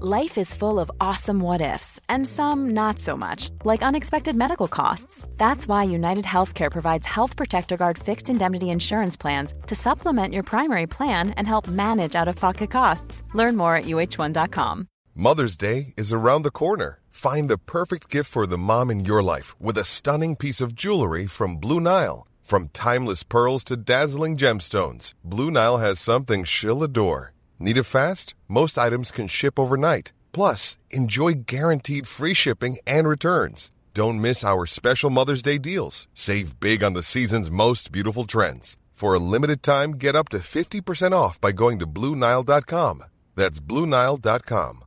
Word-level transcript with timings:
Life 0.00 0.38
is 0.38 0.54
full 0.54 0.80
of 0.80 0.90
awesome 1.00 1.38
what 1.38 1.60
ifs, 1.60 2.00
and 2.08 2.26
some 2.26 2.70
not 2.70 2.98
so 2.98 3.16
much, 3.16 3.50
like 3.64 3.82
unexpected 3.82 4.34
medical 4.34 4.66
costs. 4.66 5.28
That's 5.36 5.68
why 5.68 5.84
United 5.84 6.24
Healthcare 6.24 6.70
provides 6.70 7.06
Health 7.06 7.36
Protector 7.36 7.76
Guard 7.76 7.98
fixed 7.98 8.30
indemnity 8.30 8.70
insurance 8.70 9.16
plans 9.18 9.54
to 9.66 9.74
supplement 9.74 10.32
your 10.32 10.44
primary 10.44 10.86
plan 10.86 11.30
and 11.36 11.46
help 11.46 11.68
manage 11.68 12.16
out 12.16 12.26
of 12.26 12.36
pocket 12.36 12.70
costs. 12.70 13.22
Learn 13.34 13.56
more 13.56 13.76
at 13.76 13.84
uh1.com. 13.84 14.88
Mother's 15.14 15.58
Day 15.58 15.92
is 15.98 16.12
around 16.12 16.42
the 16.42 16.50
corner. 16.50 17.00
Find 17.10 17.50
the 17.50 17.58
perfect 17.58 18.08
gift 18.08 18.30
for 18.30 18.46
the 18.46 18.58
mom 18.58 18.90
in 18.90 19.04
your 19.04 19.22
life 19.22 19.54
with 19.60 19.76
a 19.76 19.84
stunning 19.84 20.36
piece 20.36 20.62
of 20.62 20.74
jewelry 20.74 21.26
from 21.26 21.56
Blue 21.56 21.80
Nile. 21.80 22.26
From 22.40 22.70
timeless 22.72 23.22
pearls 23.22 23.62
to 23.64 23.76
dazzling 23.76 24.36
gemstones, 24.38 25.12
Blue 25.22 25.50
Nile 25.50 25.78
has 25.78 26.00
something 26.00 26.44
she'll 26.44 26.82
adore. 26.82 27.34
Need 27.62 27.76
it 27.76 27.84
fast? 27.84 28.34
Most 28.48 28.76
items 28.76 29.12
can 29.12 29.28
ship 29.28 29.56
overnight. 29.56 30.12
Plus, 30.32 30.76
enjoy 30.90 31.44
guaranteed 31.46 32.08
free 32.08 32.34
shipping 32.34 32.78
and 32.88 33.06
returns. 33.06 33.70
Don't 33.94 34.20
miss 34.20 34.42
our 34.42 34.66
special 34.66 35.10
Mother's 35.10 35.42
Day 35.42 35.58
deals. 35.58 36.08
Save 36.12 36.58
big 36.58 36.82
on 36.82 36.94
the 36.94 37.04
season's 37.04 37.52
most 37.52 37.92
beautiful 37.92 38.24
trends. 38.24 38.76
For 38.92 39.14
a 39.14 39.20
limited 39.20 39.62
time, 39.62 39.92
get 39.92 40.16
up 40.16 40.28
to 40.30 40.38
50% 40.38 41.12
off 41.12 41.40
by 41.40 41.52
going 41.52 41.78
to 41.78 41.86
BlueNile.com. 41.86 43.04
That's 43.36 43.60
BlueNile.com. 43.60 44.82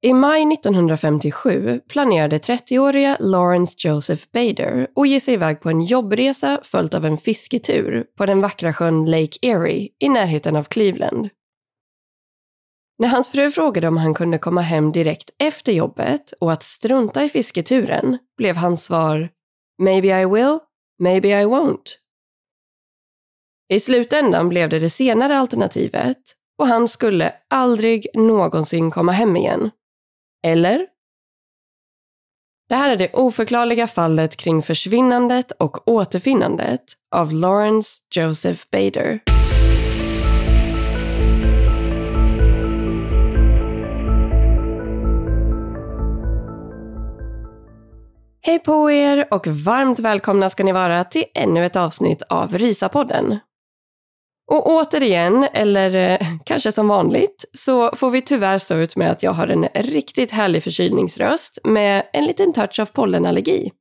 I 0.00 0.12
maj 0.12 0.52
1957 0.52 1.80
planerade 1.88 2.38
30-åriga 2.38 3.16
Lawrence 3.20 3.88
Joseph 3.88 4.24
Bader 4.32 4.88
att 4.94 5.08
ge 5.08 5.20
sig 5.20 5.34
iväg 5.34 5.60
på 5.60 5.70
en 5.70 5.84
jobbresa 5.84 6.60
följt 6.62 6.94
av 6.94 7.04
en 7.04 7.18
fisketur 7.18 8.06
på 8.16 8.26
den 8.26 8.40
vackra 8.40 8.72
sjön 8.72 9.10
Lake 9.10 9.38
Erie 9.42 9.88
i 9.98 10.08
närheten 10.08 10.56
av 10.56 10.64
Cleveland. 10.64 11.28
När 12.98 13.08
hans 13.08 13.28
fru 13.28 13.50
frågade 13.50 13.88
om 13.88 13.96
han 13.96 14.14
kunde 14.14 14.38
komma 14.38 14.60
hem 14.60 14.92
direkt 14.92 15.30
efter 15.38 15.72
jobbet 15.72 16.32
och 16.40 16.52
att 16.52 16.62
strunta 16.62 17.24
i 17.24 17.28
fisketuren 17.28 18.18
blev 18.36 18.56
hans 18.56 18.84
svar 18.84 19.28
“Maybe 19.82 20.22
I 20.22 20.26
will, 20.26 20.58
maybe 21.02 21.28
I 21.28 21.44
won't”. 21.44 21.96
I 23.68 23.80
slutändan 23.80 24.48
blev 24.48 24.68
det 24.68 24.78
det 24.78 24.90
senare 24.90 25.38
alternativet 25.38 26.22
och 26.58 26.66
han 26.66 26.88
skulle 26.88 27.34
aldrig 27.48 28.06
någonsin 28.14 28.90
komma 28.90 29.12
hem 29.12 29.36
igen. 29.36 29.70
Eller? 30.46 30.86
Det 32.68 32.74
här 32.74 32.90
är 32.90 32.96
det 32.96 33.12
oförklarliga 33.12 33.86
fallet 33.86 34.36
kring 34.36 34.62
försvinnandet 34.62 35.52
och 35.52 35.88
återfinnandet 35.88 36.84
av 37.14 37.32
Lawrence 37.32 38.02
Joseph 38.14 38.62
Bader. 38.72 39.20
Hej 48.40 48.58
på 48.58 48.90
er 48.90 49.28
och 49.30 49.46
varmt 49.46 49.98
välkomna 49.98 50.50
ska 50.50 50.64
ni 50.64 50.72
vara 50.72 51.04
till 51.04 51.24
ännu 51.34 51.66
ett 51.66 51.76
avsnitt 51.76 52.22
av 52.22 52.58
Rysapodden. 52.58 53.38
Och 54.48 54.66
återigen, 54.66 55.48
eller 55.52 55.94
eh, 55.94 56.28
kanske 56.44 56.72
som 56.72 56.88
vanligt, 56.88 57.44
så 57.52 57.96
får 57.96 58.10
vi 58.10 58.22
tyvärr 58.22 58.58
stå 58.58 58.74
ut 58.74 58.96
med 58.96 59.10
att 59.10 59.22
jag 59.22 59.32
har 59.32 59.48
en 59.48 59.68
riktigt 59.74 60.30
härlig 60.30 60.64
förkylningsröst 60.64 61.58
med 61.64 62.06
en 62.12 62.24
liten 62.24 62.52
touch 62.52 62.80
av 62.80 62.86
pollenallergi. 62.86 63.72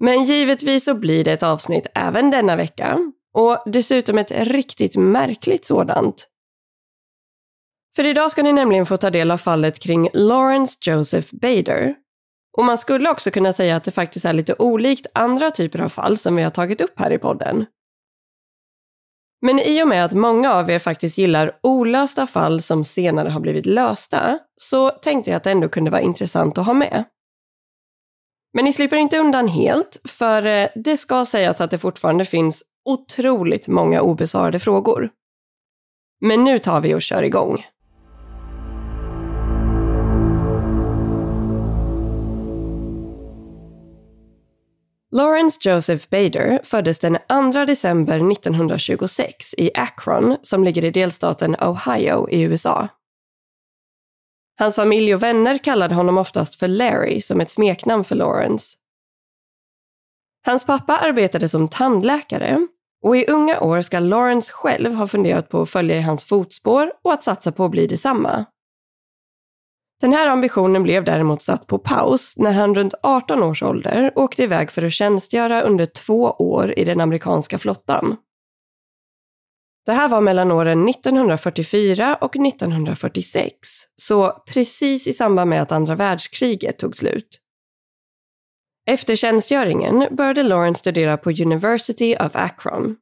Men 0.00 0.24
givetvis 0.24 0.84
så 0.84 0.94
blir 0.94 1.24
det 1.24 1.32
ett 1.32 1.42
avsnitt 1.42 1.86
även 1.94 2.30
denna 2.30 2.56
vecka 2.56 2.98
och 3.34 3.62
dessutom 3.66 4.18
ett 4.18 4.30
riktigt 4.30 4.96
märkligt 4.96 5.64
sådant. 5.64 6.26
För 7.96 8.06
idag 8.06 8.30
ska 8.30 8.42
ni 8.42 8.52
nämligen 8.52 8.86
få 8.86 8.96
ta 8.96 9.10
del 9.10 9.30
av 9.30 9.38
fallet 9.38 9.78
kring 9.78 10.08
Lawrence 10.12 10.78
Joseph 10.80 11.28
Bader. 11.32 11.94
Och 12.58 12.64
man 12.64 12.78
skulle 12.78 13.10
också 13.10 13.30
kunna 13.30 13.52
säga 13.52 13.76
att 13.76 13.84
det 13.84 13.90
faktiskt 13.90 14.24
är 14.24 14.32
lite 14.32 14.54
olikt 14.58 15.06
andra 15.14 15.50
typer 15.50 15.80
av 15.80 15.88
fall 15.88 16.16
som 16.16 16.36
vi 16.36 16.42
har 16.42 16.50
tagit 16.50 16.80
upp 16.80 17.00
här 17.00 17.12
i 17.12 17.18
podden. 17.18 17.66
Men 19.42 19.58
i 19.58 19.82
och 19.82 19.88
med 19.88 20.04
att 20.04 20.12
många 20.12 20.54
av 20.54 20.70
er 20.70 20.78
faktiskt 20.78 21.18
gillar 21.18 21.58
olösta 21.62 22.26
fall 22.26 22.62
som 22.62 22.84
senare 22.84 23.28
har 23.28 23.40
blivit 23.40 23.66
lösta, 23.66 24.38
så 24.56 24.90
tänkte 24.90 25.30
jag 25.30 25.36
att 25.36 25.44
det 25.44 25.50
ändå 25.50 25.68
kunde 25.68 25.90
vara 25.90 26.00
intressant 26.00 26.58
att 26.58 26.66
ha 26.66 26.74
med. 26.74 27.04
Men 28.52 28.64
ni 28.64 28.72
slipper 28.72 28.96
inte 28.96 29.18
undan 29.18 29.48
helt, 29.48 30.00
för 30.04 30.46
eh, 30.46 30.68
det 30.74 30.96
ska 30.96 31.26
sägas 31.26 31.60
att 31.60 31.70
det 31.70 31.78
fortfarande 31.78 32.24
finns 32.24 32.64
otroligt 32.84 33.68
många 33.68 34.00
obesvarade 34.00 34.60
frågor. 34.60 35.10
Men 36.20 36.44
nu 36.44 36.58
tar 36.58 36.80
vi 36.80 36.94
och 36.94 37.02
kör 37.02 37.22
igång. 37.22 37.64
Lawrence 45.12 45.58
Joseph 45.68 46.08
Bader 46.10 46.60
föddes 46.64 46.98
den 46.98 47.18
2 47.52 47.64
december 47.64 48.32
1926 48.32 49.54
i 49.58 49.70
Akron 49.74 50.36
som 50.42 50.64
ligger 50.64 50.84
i 50.84 50.90
delstaten 50.90 51.56
Ohio 51.60 52.30
i 52.30 52.42
USA. 52.42 52.88
Hans 54.58 54.76
familj 54.76 55.14
och 55.14 55.22
vänner 55.22 55.58
kallade 55.58 55.94
honom 55.94 56.18
oftast 56.18 56.54
för 56.54 56.68
Larry 56.68 57.20
som 57.20 57.40
ett 57.40 57.50
smeknamn 57.50 58.04
för 58.04 58.14
Lawrence. 58.14 58.76
Hans 60.46 60.66
pappa 60.66 60.96
arbetade 60.96 61.48
som 61.48 61.68
tandläkare 61.68 62.66
och 63.02 63.16
i 63.16 63.26
unga 63.26 63.60
år 63.60 63.80
ska 63.80 63.98
Lawrence 63.98 64.52
själv 64.52 64.94
ha 64.94 65.08
funderat 65.08 65.48
på 65.48 65.62
att 65.62 65.70
följa 65.70 65.96
i 65.96 66.02
hans 66.02 66.24
fotspår 66.24 66.92
och 67.04 67.12
att 67.12 67.22
satsa 67.22 67.52
på 67.52 67.64
att 67.64 67.70
bli 67.70 67.86
detsamma. 67.86 68.46
Den 70.00 70.12
här 70.12 70.26
ambitionen 70.26 70.82
blev 70.82 71.04
däremot 71.04 71.42
satt 71.42 71.66
på 71.66 71.78
paus 71.78 72.34
när 72.36 72.52
han 72.52 72.74
runt 72.74 72.94
18 73.02 73.42
års 73.42 73.62
ålder 73.62 74.12
åkte 74.14 74.42
iväg 74.42 74.70
för 74.70 74.82
att 74.82 74.92
tjänstgöra 74.92 75.62
under 75.62 75.86
två 75.86 76.22
år 76.22 76.78
i 76.78 76.84
den 76.84 77.00
amerikanska 77.00 77.58
flottan. 77.58 78.16
Det 79.86 79.92
här 79.92 80.08
var 80.08 80.20
mellan 80.20 80.52
åren 80.52 80.88
1944 80.88 82.18
och 82.20 82.36
1946, 82.36 83.52
så 83.96 84.42
precis 84.46 85.06
i 85.06 85.12
samband 85.12 85.50
med 85.50 85.62
att 85.62 85.72
andra 85.72 85.94
världskriget 85.94 86.78
tog 86.78 86.96
slut. 86.96 87.40
Efter 88.86 89.16
tjänstgöringen 89.16 90.06
började 90.10 90.42
Lawrence 90.42 90.78
studera 90.78 91.16
på 91.16 91.30
University 91.30 92.16
of 92.16 92.36
Akron 92.36 92.96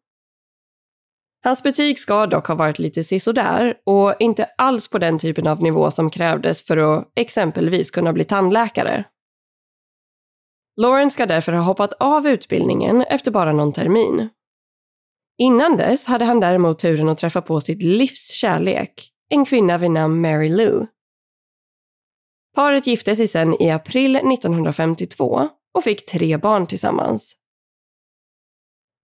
Hans 1.45 1.63
betyg 1.63 1.99
ska 1.99 2.27
dock 2.27 2.47
ha 2.47 2.55
varit 2.55 2.79
lite 2.79 3.05
sisådär 3.05 3.75
och 3.87 4.15
inte 4.19 4.45
alls 4.59 4.89
på 4.89 4.99
den 4.99 5.19
typen 5.19 5.47
av 5.47 5.63
nivå 5.63 5.91
som 5.91 6.11
krävdes 6.11 6.63
för 6.63 6.77
att 6.77 7.13
exempelvis 7.17 7.91
kunna 7.91 8.13
bli 8.13 8.25
tandläkare. 8.25 9.05
Lauren 10.81 11.11
ska 11.11 11.27
därför 11.27 11.53
ha 11.53 11.63
hoppat 11.63 11.93
av 12.01 12.27
utbildningen 12.29 13.03
efter 13.03 13.31
bara 13.31 13.53
någon 13.53 13.73
termin. 13.73 14.29
Innan 15.39 15.77
dess 15.77 16.07
hade 16.07 16.25
han 16.25 16.41
däremot 16.41 16.79
turen 16.79 17.09
att 17.09 17.19
träffa 17.19 17.43
på 17.43 17.61
sitt 17.61 17.83
livs 17.83 18.31
kärlek, 18.31 19.11
en 19.29 19.45
kvinna 19.45 19.79
vid 19.79 19.91
namn 19.91 20.21
Mary 20.21 20.49
Lou. 20.49 20.87
Paret 22.55 22.87
gifte 22.87 23.17
sig 23.17 23.29
sedan 23.29 23.63
i 23.63 23.71
april 23.71 24.17
1952 24.17 25.49
och 25.75 25.85
fick 25.85 26.07
tre 26.07 26.37
barn 26.37 26.67
tillsammans. 26.67 27.38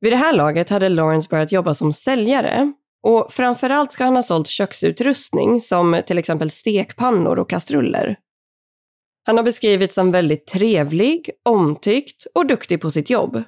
Vid 0.00 0.12
det 0.12 0.16
här 0.16 0.32
laget 0.32 0.70
hade 0.70 0.88
Lawrence 0.88 1.28
börjat 1.28 1.52
jobba 1.52 1.74
som 1.74 1.92
säljare 1.92 2.72
och 3.02 3.32
framförallt 3.32 3.92
ska 3.92 4.04
han 4.04 4.16
ha 4.16 4.22
sålt 4.22 4.48
köksutrustning 4.48 5.60
som 5.60 6.02
till 6.06 6.18
exempel 6.18 6.50
stekpannor 6.50 7.38
och 7.38 7.50
kastruller. 7.50 8.16
Han 9.26 9.36
har 9.36 9.44
beskrivits 9.44 9.94
som 9.94 10.10
väldigt 10.10 10.46
trevlig, 10.46 11.30
omtyckt 11.42 12.26
och 12.34 12.46
duktig 12.46 12.80
på 12.80 12.90
sitt 12.90 13.10
jobb. 13.10 13.42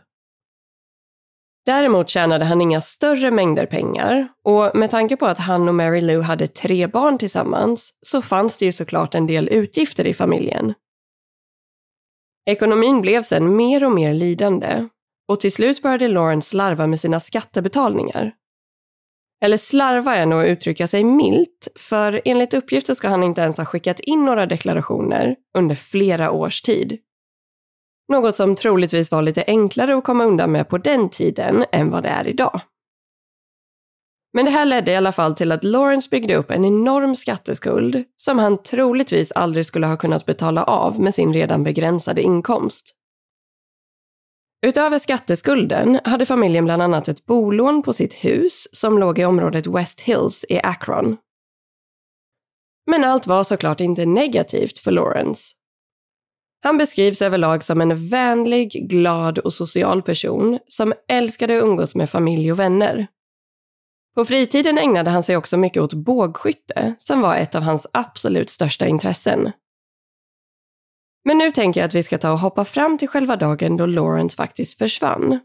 Däremot 1.67 2.09
tjänade 2.09 2.45
han 2.45 2.61
inga 2.61 2.81
större 2.81 3.31
mängder 3.31 3.67
pengar 3.67 4.29
och 4.45 4.77
med 4.77 4.91
tanke 4.91 5.17
på 5.17 5.27
att 5.27 5.39
han 5.39 5.69
och 5.69 5.75
Mary 5.75 6.01
Lou 6.01 6.23
hade 6.23 6.49
tre 6.49 6.87
barn 6.87 7.19
tillsammans 7.19 7.99
så 8.01 8.23
fanns 8.23 8.57
det 8.57 8.65
ju 8.65 8.73
såklart 8.73 9.15
en 9.15 9.27
del 9.27 9.49
utgifter 9.49 10.07
i 10.07 10.15
familjen. 10.15 10.75
Ekonomin 12.51 13.01
blev 13.01 13.23
sedan 13.23 13.57
mer 13.57 13.85
och 13.85 13.93
mer 13.93 14.15
lidande 14.15 14.89
och 15.29 15.41
till 15.41 15.53
slut 15.53 15.83
började 15.83 16.09
Lawrence 16.09 16.51
slarva 16.51 16.87
med 16.87 17.01
sina 17.01 17.21
skattebetalningar. 17.21 18.33
Eller 19.43 19.57
slarva 19.57 20.17
är 20.17 20.27
nog 20.27 20.41
att 20.41 20.47
uttrycka 20.47 20.87
sig 20.87 21.05
milt, 21.05 21.69
för 21.77 22.23
enligt 22.25 22.55
uppgifter 22.55 22.95
ska 22.95 23.09
han 23.09 23.23
inte 23.23 23.41
ens 23.41 23.59
ha 23.59 23.65
skickat 23.65 24.01
in 24.01 24.25
några 24.25 24.47
deklarationer 24.47 25.37
under 25.59 25.75
flera 25.75 26.31
års 26.31 26.63
tid. 26.63 26.99
Något 28.09 28.37
som 28.37 28.57
troligtvis 28.57 29.11
var 29.11 29.23
lite 29.23 29.45
enklare 29.47 29.97
att 29.97 30.05
komma 30.05 30.25
undan 30.25 30.53
med 30.53 30.69
på 30.69 30.79
den 30.79 31.09
tiden 31.09 31.65
än 31.73 31.91
vad 31.91 32.03
det 32.03 32.09
är 32.09 32.27
idag. 32.27 32.61
Men 34.33 34.45
det 34.45 34.51
här 34.51 34.65
ledde 34.65 34.93
i 34.93 34.97
alla 34.97 35.13
fall 35.13 35.35
till 35.35 35.53
att 35.53 35.65
Lawrence 35.65 36.09
byggde 36.11 36.37
upp 36.37 36.51
en 36.51 36.65
enorm 36.65 37.17
skatteskuld 37.17 38.05
som 38.17 38.39
han 38.39 38.63
troligtvis 38.63 39.33
aldrig 39.33 39.67
skulle 39.67 39.87
ha 39.87 39.97
kunnat 39.97 40.27
betala 40.27 40.65
av 40.65 41.01
med 41.01 41.15
sin 41.15 41.33
redan 41.33 41.65
begränsade 41.65 42.23
inkomst. 42.23 42.95
Utöver 44.67 44.99
skatteskulden 44.99 46.01
hade 46.05 46.27
familjen 46.27 46.65
bland 46.65 46.83
annat 46.83 47.09
ett 47.09 47.27
bolån 47.27 47.83
på 47.83 47.93
sitt 47.93 48.15
hus 48.15 48.69
som 48.73 48.99
låg 48.99 49.19
i 49.19 49.25
området 49.25 49.67
West 49.67 50.01
Hills 50.01 50.45
i 50.49 50.61
Akron. 50.63 51.17
Men 52.87 53.05
allt 53.05 53.27
var 53.27 53.45
såklart 53.45 53.81
inte 53.81 54.07
negativt 54.07 54.79
för 54.79 54.91
Lawrence. 54.91 55.55
Han 56.63 56.79
beskrivs 56.79 57.23
överlag 57.23 57.65
som 57.65 57.81
en 57.81 58.09
vänlig, 58.09 58.89
glad 58.91 59.39
och 59.39 59.53
social 59.53 60.03
person 60.03 60.59
som 60.69 60.93
älskade 61.09 61.59
att 61.59 61.65
umgås 61.65 61.95
med 61.95 62.11
familj 62.11 62.53
och 62.53 62.59
vänner. 62.59 63.07
På 64.15 64.25
fritiden 64.25 64.79
ägnade 64.79 65.11
han 65.11 65.23
sig 65.23 65.37
också 65.37 65.57
mycket 65.57 65.83
åt 65.83 65.95
bågskytte, 65.95 66.95
som 66.99 67.21
var 67.21 67.37
ett 67.37 67.55
av 67.55 67.63
hans 67.63 67.87
absolut 67.93 68.51
största 68.51 68.87
intressen. 68.87 69.53
Men 71.27 71.39
nu 71.39 71.51
tänker 71.51 71.81
jag 71.81 71.89
att 71.89 71.95
vi 71.95 72.03
ska 72.03 72.19
ta 72.19 72.33
och 72.33 72.39
hoppa 72.39 72.65
fram 72.65 72.99
till 72.99 73.09
själva 73.09 73.37
dagen 73.37 73.77
då 73.77 73.87
Lawrence 73.87 74.37
faktiskt 74.37 74.79
försvann. 74.79 75.39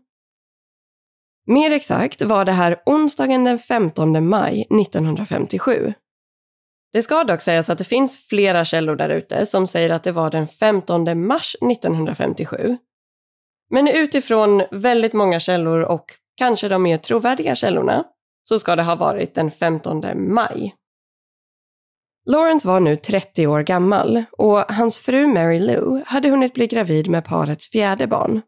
Mer 1.48 1.72
exakt 1.72 2.22
var 2.22 2.46
det 2.46 2.52
här 2.52 2.82
onsdagen 2.86 3.44
den 3.44 3.60
15 3.60 4.30
maj 4.30 4.68
1957. 4.82 5.94
Det 6.94 7.02
ska 7.02 7.24
dock 7.24 7.42
sägas 7.42 7.70
att 7.70 7.78
det 7.78 7.84
finns 7.84 8.28
flera 8.28 8.66
källor 8.66 8.96
där 8.96 9.10
ute 9.10 9.46
som 9.46 9.68
säger 9.68 9.90
att 9.90 10.04
det 10.04 10.12
var 10.12 10.32
den 10.32 10.48
15 10.48 11.28
mars 11.28 11.56
1957. 11.72 12.78
Men 13.70 13.88
utifrån 13.88 14.64
väldigt 14.72 15.14
många 15.14 15.40
källor 15.40 15.80
och 15.80 16.06
kanske 16.38 16.68
de 16.68 16.84
mer 16.84 16.98
trovärdiga 16.98 17.56
källorna 17.56 18.04
så 18.44 18.60
ska 18.60 18.76
det 18.76 18.84
ha 18.84 18.96
varit 18.96 19.36
den 19.36 19.52
15 19.52 20.04
maj. 20.34 20.76
Lawrence 22.26 22.68
var 22.68 22.80
nu 22.80 22.96
30 22.96 23.48
år 23.48 23.62
gammal 23.62 24.24
och 24.32 24.58
hans 24.58 24.98
fru 24.98 25.28
Mary 25.28 25.60
Lou 25.60 26.04
hade 26.06 26.30
hunnit 26.30 26.54
bli 26.54 26.68
gravid 26.68 27.10
med 27.10 27.26
parets 27.26 27.70
fjärde 27.70 28.08
barn. 28.08 28.42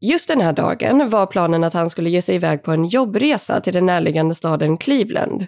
Just 0.00 0.28
den 0.28 0.40
här 0.40 0.52
dagen 0.52 1.10
var 1.10 1.26
planen 1.26 1.64
att 1.64 1.74
han 1.74 1.90
skulle 1.90 2.10
ge 2.10 2.22
sig 2.22 2.34
iväg 2.34 2.62
på 2.62 2.72
en 2.72 2.86
jobbresa 2.86 3.60
till 3.60 3.72
den 3.72 3.86
närliggande 3.86 4.34
staden 4.34 4.76
Cleveland. 4.76 5.46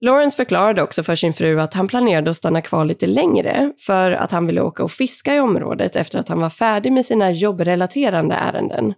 Lawrence 0.00 0.36
förklarade 0.36 0.82
också 0.82 1.02
för 1.02 1.14
sin 1.14 1.32
fru 1.32 1.60
att 1.60 1.74
han 1.74 1.88
planerade 1.88 2.30
att 2.30 2.36
stanna 2.36 2.60
kvar 2.60 2.84
lite 2.84 3.06
längre 3.06 3.72
för 3.78 4.10
att 4.10 4.32
han 4.32 4.46
ville 4.46 4.60
åka 4.60 4.84
och 4.84 4.92
fiska 4.92 5.34
i 5.36 5.40
området 5.40 5.96
efter 5.96 6.18
att 6.18 6.28
han 6.28 6.40
var 6.40 6.50
färdig 6.50 6.92
med 6.92 7.06
sina 7.06 7.30
jobbrelaterande 7.30 8.34
ärenden. 8.34 8.94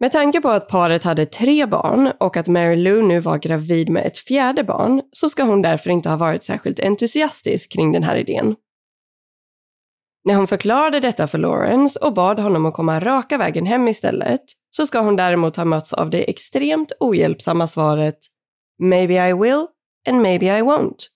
Med 0.00 0.12
tanke 0.12 0.40
på 0.40 0.50
att 0.50 0.68
paret 0.68 1.04
hade 1.04 1.26
tre 1.26 1.66
barn 1.66 2.12
och 2.20 2.36
att 2.36 2.48
Mary 2.48 2.76
Lou 2.76 3.02
nu 3.02 3.20
var 3.20 3.38
gravid 3.38 3.88
med 3.88 4.06
ett 4.06 4.18
fjärde 4.18 4.64
barn 4.64 5.02
så 5.12 5.28
ska 5.28 5.42
hon 5.42 5.62
därför 5.62 5.90
inte 5.90 6.08
ha 6.08 6.16
varit 6.16 6.42
särskilt 6.42 6.80
entusiastisk 6.80 7.72
kring 7.72 7.92
den 7.92 8.02
här 8.02 8.16
idén. 8.16 8.56
När 10.24 10.34
hon 10.34 10.46
förklarade 10.46 11.00
detta 11.00 11.26
för 11.26 11.38
Lawrence 11.38 11.98
och 11.98 12.14
bad 12.14 12.40
honom 12.40 12.66
att 12.66 12.74
komma 12.74 13.00
raka 13.00 13.38
vägen 13.38 13.66
hem 13.66 13.88
istället 13.88 14.40
så 14.70 14.86
ska 14.86 15.00
hon 15.00 15.16
däremot 15.16 15.56
ha 15.56 15.64
mötts 15.64 15.92
av 15.92 16.10
det 16.10 16.30
extremt 16.30 16.92
ohjälpsamma 17.00 17.66
svaret 17.66 18.18
“Maybe 18.82 19.28
I 19.28 19.32
will 19.32 19.66
and 20.08 20.22
maybe 20.22 20.46
I 20.46 20.62
won't”. 20.62 21.08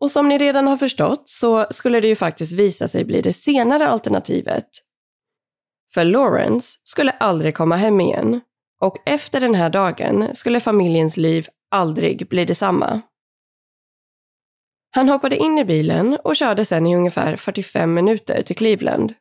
Och 0.00 0.10
som 0.10 0.28
ni 0.28 0.38
redan 0.38 0.66
har 0.66 0.76
förstått 0.76 1.28
så 1.28 1.66
skulle 1.70 2.00
det 2.00 2.08
ju 2.08 2.16
faktiskt 2.16 2.52
visa 2.52 2.88
sig 2.88 3.04
bli 3.04 3.20
det 3.20 3.32
senare 3.32 3.88
alternativet 3.88 4.68
för 5.94 6.04
Lawrence 6.04 6.78
skulle 6.84 7.10
aldrig 7.10 7.54
komma 7.56 7.76
hem 7.76 8.00
igen 8.00 8.40
och 8.80 8.96
efter 9.06 9.40
den 9.40 9.54
här 9.54 9.70
dagen 9.70 10.34
skulle 10.34 10.60
familjens 10.60 11.16
liv 11.16 11.46
aldrig 11.70 12.28
bli 12.28 12.44
detsamma. 12.44 13.00
Han 14.90 15.08
hoppade 15.08 15.36
in 15.36 15.58
i 15.58 15.64
bilen 15.64 16.18
och 16.24 16.36
körde 16.36 16.64
sedan 16.64 16.86
i 16.86 16.96
ungefär 16.96 17.36
45 17.36 17.94
minuter 17.94 18.42
till 18.42 18.56
Cleveland. 18.56 19.14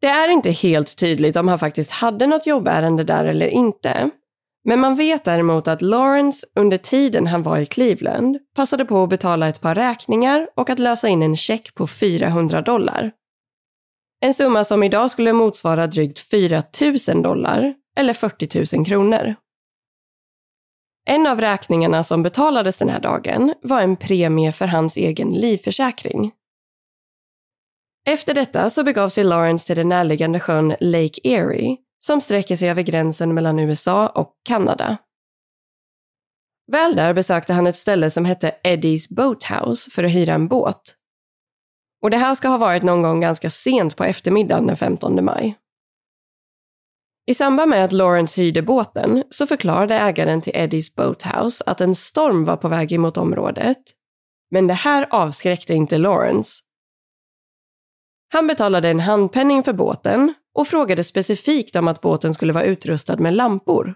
Det 0.00 0.06
är 0.06 0.28
inte 0.28 0.50
helt 0.50 0.96
tydligt 0.96 1.36
om 1.36 1.48
han 1.48 1.58
faktiskt 1.58 1.90
hade 1.90 2.26
något 2.26 2.46
jobbärende 2.46 3.04
där 3.04 3.24
eller 3.24 3.48
inte, 3.48 4.10
men 4.64 4.80
man 4.80 4.96
vet 4.96 5.24
däremot 5.24 5.68
att 5.68 5.82
Lawrence 5.82 6.46
under 6.54 6.78
tiden 6.78 7.26
han 7.26 7.42
var 7.42 7.58
i 7.58 7.66
Cleveland 7.66 8.38
passade 8.54 8.84
på 8.84 9.02
att 9.02 9.08
betala 9.08 9.48
ett 9.48 9.60
par 9.60 9.74
räkningar 9.74 10.48
och 10.54 10.70
att 10.70 10.78
lösa 10.78 11.08
in 11.08 11.22
en 11.22 11.36
check 11.36 11.74
på 11.74 11.86
400 11.86 12.62
dollar. 12.62 13.12
En 14.26 14.34
summa 14.34 14.64
som 14.64 14.82
idag 14.82 15.10
skulle 15.10 15.32
motsvara 15.32 15.86
drygt 15.86 16.18
4 16.18 16.62
000 17.08 17.22
dollar 17.22 17.74
eller 17.96 18.12
40 18.12 18.76
000 18.76 18.86
kronor. 18.86 19.34
En 21.08 21.26
av 21.26 21.40
räkningarna 21.40 22.02
som 22.04 22.22
betalades 22.22 22.78
den 22.78 22.88
här 22.88 23.00
dagen 23.00 23.54
var 23.62 23.80
en 23.80 23.96
premie 23.96 24.52
för 24.52 24.66
hans 24.66 24.96
egen 24.96 25.34
livförsäkring. 25.34 26.32
Efter 28.06 28.34
detta 28.34 28.70
så 28.70 28.84
begav 28.84 29.08
sig 29.08 29.24
Lawrence 29.24 29.66
till 29.66 29.76
den 29.76 29.88
närliggande 29.88 30.40
sjön 30.40 30.76
Lake 30.80 31.20
Erie 31.24 31.76
som 31.98 32.20
sträcker 32.20 32.56
sig 32.56 32.70
över 32.70 32.82
gränsen 32.82 33.34
mellan 33.34 33.58
USA 33.58 34.08
och 34.08 34.32
Kanada. 34.48 34.96
Väl 36.72 36.96
där 36.96 37.14
besökte 37.14 37.52
han 37.52 37.66
ett 37.66 37.76
ställe 37.76 38.10
som 38.10 38.24
hette 38.24 38.54
Eddies 38.62 39.08
Boathouse 39.08 39.90
för 39.90 40.04
att 40.04 40.12
hyra 40.12 40.34
en 40.34 40.48
båt 40.48 40.96
och 42.02 42.10
det 42.10 42.16
här 42.16 42.34
ska 42.34 42.48
ha 42.48 42.58
varit 42.58 42.82
någon 42.82 43.02
gång 43.02 43.20
ganska 43.20 43.50
sent 43.50 43.96
på 43.96 44.04
eftermiddagen 44.04 44.66
den 44.66 44.76
15 44.76 45.24
maj. 45.24 45.58
I 47.26 47.34
samband 47.34 47.70
med 47.70 47.84
att 47.84 47.92
Lawrence 47.92 48.40
hyrde 48.40 48.62
båten 48.62 49.24
så 49.30 49.46
förklarade 49.46 49.94
ägaren 49.94 50.40
till 50.40 50.52
Eddies 50.56 50.94
Boathouse 50.94 51.64
att 51.66 51.80
en 51.80 51.94
storm 51.94 52.44
var 52.44 52.56
på 52.56 52.68
väg 52.68 52.92
emot 52.92 53.16
området. 53.16 53.78
Men 54.50 54.66
det 54.66 54.74
här 54.74 55.06
avskräckte 55.10 55.74
inte 55.74 55.98
Lawrence. 55.98 56.62
Han 58.32 58.46
betalade 58.46 58.88
en 58.88 59.00
handpenning 59.00 59.62
för 59.62 59.72
båten 59.72 60.34
och 60.54 60.68
frågade 60.68 61.04
specifikt 61.04 61.76
om 61.76 61.88
att 61.88 62.00
båten 62.00 62.34
skulle 62.34 62.52
vara 62.52 62.64
utrustad 62.64 63.16
med 63.16 63.34
lampor. 63.34 63.94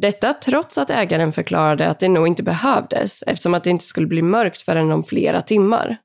Detta 0.00 0.32
trots 0.32 0.78
att 0.78 0.90
ägaren 0.90 1.32
förklarade 1.32 1.88
att 1.88 2.00
det 2.00 2.08
nog 2.08 2.26
inte 2.26 2.42
behövdes 2.42 3.22
eftersom 3.22 3.54
att 3.54 3.64
det 3.64 3.70
inte 3.70 3.84
skulle 3.84 4.06
bli 4.06 4.22
mörkt 4.22 4.62
förrän 4.62 4.92
om 4.92 5.04
flera 5.04 5.42
timmar. 5.42 5.96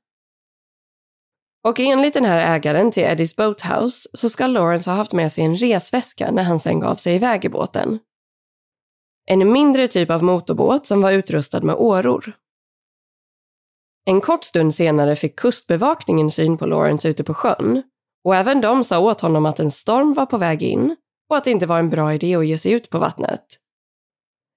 Och 1.64 1.80
enligt 1.80 2.14
den 2.14 2.24
här 2.24 2.56
ägaren 2.56 2.90
till 2.90 3.02
Eddies 3.02 3.36
Boathouse 3.36 4.08
så 4.12 4.28
ska 4.28 4.46
Lawrence 4.46 4.90
ha 4.90 4.96
haft 4.96 5.12
med 5.12 5.32
sig 5.32 5.44
en 5.44 5.56
resväska 5.56 6.30
när 6.30 6.42
han 6.42 6.58
sen 6.58 6.80
gav 6.80 6.94
sig 6.94 7.14
iväg 7.14 7.44
i 7.44 7.48
båten. 7.48 7.98
En 9.26 9.52
mindre 9.52 9.88
typ 9.88 10.10
av 10.10 10.22
motorbåt 10.22 10.86
som 10.86 11.02
var 11.02 11.12
utrustad 11.12 11.60
med 11.60 11.74
åror. 11.74 12.32
En 14.06 14.20
kort 14.20 14.44
stund 14.44 14.74
senare 14.74 15.16
fick 15.16 15.36
kustbevakningen 15.36 16.30
syn 16.30 16.58
på 16.58 16.66
Lawrence 16.66 17.08
ute 17.08 17.24
på 17.24 17.34
sjön 17.34 17.82
och 18.24 18.36
även 18.36 18.60
de 18.60 18.84
sa 18.84 18.98
åt 18.98 19.20
honom 19.20 19.46
att 19.46 19.60
en 19.60 19.70
storm 19.70 20.14
var 20.14 20.26
på 20.26 20.38
väg 20.38 20.62
in 20.62 20.96
och 21.30 21.36
att 21.36 21.44
det 21.44 21.50
inte 21.50 21.66
var 21.66 21.78
en 21.78 21.90
bra 21.90 22.14
idé 22.14 22.36
att 22.36 22.46
ge 22.46 22.58
sig 22.58 22.72
ut 22.72 22.90
på 22.90 22.98
vattnet. 22.98 23.44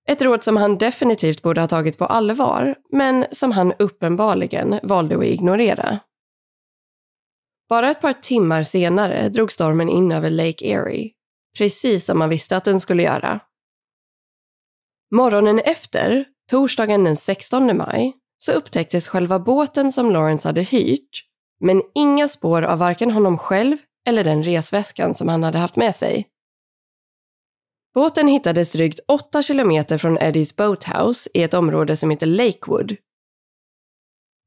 Ett 0.09 0.21
råd 0.21 0.43
som 0.43 0.57
han 0.57 0.77
definitivt 0.77 1.41
borde 1.41 1.61
ha 1.61 1.67
tagit 1.67 1.97
på 1.97 2.05
allvar, 2.05 2.75
men 2.91 3.25
som 3.31 3.51
han 3.51 3.73
uppenbarligen 3.79 4.79
valde 4.83 5.17
att 5.17 5.23
ignorera. 5.23 5.99
Bara 7.69 7.91
ett 7.91 8.01
par 8.01 8.13
timmar 8.13 8.63
senare 8.63 9.29
drog 9.29 9.51
stormen 9.51 9.89
in 9.89 10.11
över 10.11 10.29
Lake 10.29 10.65
Erie, 10.65 11.11
precis 11.57 12.05
som 12.05 12.19
man 12.19 12.29
visste 12.29 12.57
att 12.57 12.63
den 12.63 12.79
skulle 12.79 13.03
göra. 13.03 13.39
Morgonen 15.15 15.59
efter, 15.59 16.25
torsdagen 16.49 17.03
den 17.03 17.15
16 17.15 17.77
maj, 17.77 18.13
så 18.37 18.51
upptäcktes 18.51 19.07
själva 19.07 19.39
båten 19.39 19.91
som 19.91 20.11
Lawrence 20.11 20.47
hade 20.47 20.61
hyrt, 20.61 21.23
men 21.59 21.81
inga 21.95 22.27
spår 22.27 22.61
av 22.61 22.79
varken 22.79 23.11
honom 23.11 23.37
själv 23.37 23.77
eller 24.07 24.23
den 24.23 24.43
resväskan 24.43 25.13
som 25.15 25.27
han 25.27 25.43
hade 25.43 25.57
haft 25.57 25.75
med 25.75 25.95
sig. 25.95 26.27
Båten 27.93 28.27
hittades 28.27 28.71
drygt 28.71 28.99
8 29.07 29.43
kilometer 29.43 29.97
från 29.97 30.17
Eddies 30.17 30.55
Boathouse 30.55 31.29
i 31.33 31.43
ett 31.43 31.53
område 31.53 31.95
som 31.95 32.09
heter 32.09 32.25
Lakewood 32.25 32.95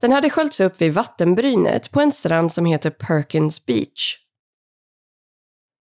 den 0.00 0.12
hade 0.12 0.30
sköljts 0.30 0.60
upp 0.60 0.80
vid 0.80 0.94
vattenbrynet 0.94 1.90
på 1.90 2.00
en 2.00 2.12
strand 2.12 2.52
som 2.52 2.64
heter 2.66 2.90
Perkins 2.90 3.66
Beach. 3.66 4.16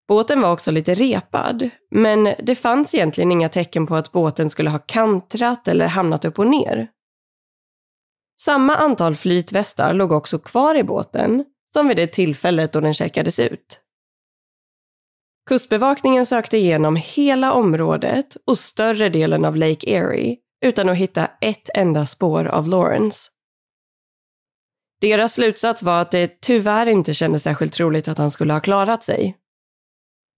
Båten 0.07 0.41
var 0.41 0.51
också 0.51 0.71
lite 0.71 0.93
repad, 0.93 1.69
men 1.91 2.35
det 2.43 2.55
fanns 2.55 2.95
egentligen 2.95 3.31
inga 3.31 3.49
tecken 3.49 3.87
på 3.87 3.95
att 3.95 4.11
båten 4.11 4.49
skulle 4.49 4.69
ha 4.69 4.79
kantrat 4.79 5.67
eller 5.67 5.87
hamnat 5.87 6.25
upp 6.25 6.39
och 6.39 6.47
ner. 6.47 6.87
Samma 8.39 8.75
antal 8.75 9.15
flytvästar 9.15 9.93
låg 9.93 10.11
också 10.11 10.39
kvar 10.39 10.75
i 10.75 10.83
båten 10.83 11.45
som 11.73 11.87
vid 11.87 11.97
det 11.97 12.07
tillfället 12.07 12.73
då 12.73 12.79
den 12.79 12.93
checkades 12.93 13.39
ut. 13.39 13.81
Kustbevakningen 15.49 16.25
sökte 16.25 16.57
igenom 16.57 16.95
hela 16.95 17.53
området 17.53 18.37
och 18.45 18.57
större 18.57 19.09
delen 19.09 19.45
av 19.45 19.55
Lake 19.55 19.89
Erie 19.89 20.37
utan 20.65 20.89
att 20.89 20.97
hitta 20.97 21.27
ett 21.41 21.69
enda 21.73 22.05
spår 22.05 22.45
av 22.45 22.67
Lawrence. 22.67 23.31
Deras 25.01 25.33
slutsats 25.33 25.83
var 25.83 26.01
att 26.01 26.11
det 26.11 26.41
tyvärr 26.41 26.85
inte 26.85 27.13
kändes 27.13 27.43
särskilt 27.43 27.73
troligt 27.73 28.07
att 28.07 28.17
han 28.17 28.31
skulle 28.31 28.53
ha 28.53 28.59
klarat 28.59 29.03
sig. 29.03 29.37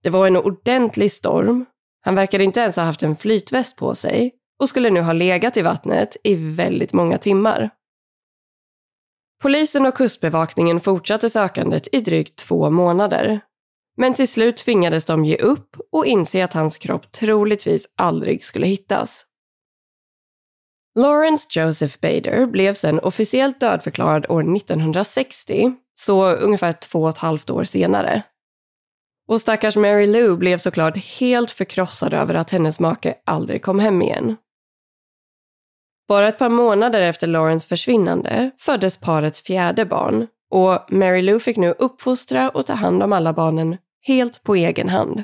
Det 0.04 0.10
var 0.10 0.28
en 0.28 0.38
ordentlig 0.38 1.12
storm, 1.12 1.66
han 2.02 2.16
verkade 2.16 2.44
inte 2.44 2.60
ens 2.60 2.76
ha 2.76 2.84
haft 2.84 3.04
en 3.04 3.16
flytväst 3.16 3.76
på 3.76 3.96
sig 3.96 4.32
och 4.60 4.70
skulle 4.70 4.90
nu 4.90 5.02
ha 5.02 5.14
legat 5.14 5.58
i 5.58 5.62
vattnet 5.62 6.18
i 6.24 6.36
väldigt 6.36 6.94
många 6.94 7.18
timmar. 7.18 7.70
Polisen 9.42 9.86
och 9.86 9.96
kustbevakningen 9.96 10.80
fortsatte 10.80 11.30
sökandet 11.30 11.88
i 11.92 12.02
drygt 12.02 12.36
två 12.36 12.70
månader. 12.70 13.40
Men 13.98 14.14
till 14.14 14.28
slut 14.28 14.58
tvingades 14.58 15.06
de 15.06 15.26
ge 15.26 15.38
upp 15.38 15.76
och 15.92 16.06
inse 16.06 16.44
att 16.44 16.54
hans 16.54 16.78
kropp 16.78 17.12
troligtvis 17.12 17.88
aldrig 17.96 18.44
skulle 18.44 18.68
hittas. 18.68 19.26
Lawrence 21.00 21.48
Joseph 21.60 21.98
Bader 22.02 22.46
blev 22.46 22.74
sen 22.74 23.00
officiellt 23.00 23.60
dödförklarad 23.60 24.26
år 24.30 24.56
1960, 24.56 25.74
så 25.94 26.32
ungefär 26.32 26.74
två 26.74 27.04
och 27.04 27.10
ett 27.10 27.18
halvt 27.18 27.50
år 27.50 27.64
senare. 27.64 28.24
Och 29.28 29.42
stackars 29.42 29.76
Mary 29.76 30.08
Lou 30.08 30.38
blev 30.38 30.58
såklart 30.58 30.98
helt 30.98 31.52
förkrossad 31.52 32.14
över 32.14 32.34
att 32.34 32.50
hennes 32.50 32.80
make 32.80 33.16
aldrig 33.26 33.62
kom 33.62 33.80
hem 33.80 34.02
igen. 34.02 34.38
Bara 36.08 36.28
ett 36.28 36.40
par 36.40 36.50
månader 36.50 37.02
efter 37.02 37.28
Lawrence 37.28 37.68
försvinnande 37.68 38.52
föddes 38.58 38.98
parets 38.98 39.42
fjärde 39.42 39.86
barn 39.86 40.28
och 40.52 40.94
Mary 40.94 41.22
Lou 41.22 41.40
fick 41.40 41.58
nu 41.58 41.76
uppfostra 41.80 42.50
och 42.50 42.66
ta 42.66 42.74
hand 42.74 43.04
om 43.04 43.14
alla 43.14 43.34
barnen 43.34 43.78
helt 44.08 44.44
på 44.44 44.56
egen 44.56 44.90
hand. 44.90 45.24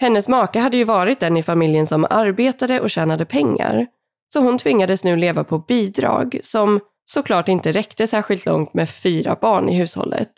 Hennes 0.00 0.28
make 0.28 0.60
hade 0.60 0.76
ju 0.76 0.84
varit 0.84 1.20
den 1.20 1.36
i 1.36 1.42
familjen 1.42 1.86
som 1.86 2.06
arbetade 2.10 2.80
och 2.80 2.90
tjänade 2.90 3.24
pengar, 3.24 3.86
så 4.32 4.40
hon 4.40 4.58
tvingades 4.58 5.04
nu 5.04 5.16
leva 5.16 5.44
på 5.44 5.58
bidrag 5.58 6.38
som 6.42 6.80
såklart 7.04 7.48
inte 7.48 7.72
räckte 7.72 8.06
särskilt 8.06 8.46
långt 8.46 8.74
med 8.74 8.90
fyra 8.90 9.38
barn 9.40 9.68
i 9.68 9.74
hushållet. 9.74 10.32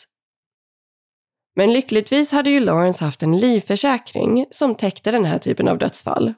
Men 1.57 1.73
lyckligtvis 1.73 2.33
hade 2.33 2.51
ju 2.51 2.61
Lawrence 2.61 3.05
haft 3.05 3.23
en 3.23 3.39
livförsäkring 3.39 4.47
som 4.51 4.75
täckte 4.75 5.11
den 5.11 5.25
här 5.25 5.39
typen 5.39 5.69
av 5.69 5.79
dödsfall. 5.79 6.35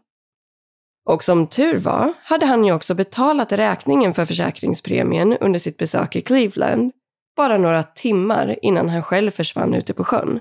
Och 1.07 1.25
som 1.25 1.47
tur 1.47 1.79
var 1.79 2.13
hade 2.23 2.47
han 2.47 2.65
ju 2.65 2.73
också 2.73 2.95
betalat 2.95 3.53
räkningen 3.53 4.15
för 4.15 4.25
försäkringspremien 4.25 5.37
under 5.41 5.59
sitt 5.59 5.77
besök 5.77 6.17
i 6.17 6.23
Cleveland 6.23 6.93
bara 7.37 7.59
några 7.59 7.83
timmar 7.83 8.57
innan 8.63 8.89
han 8.89 9.03
själv 9.03 9.31
försvann 9.31 9.75
ute 9.75 9.95
på 9.95 10.05
sjön. 10.05 10.41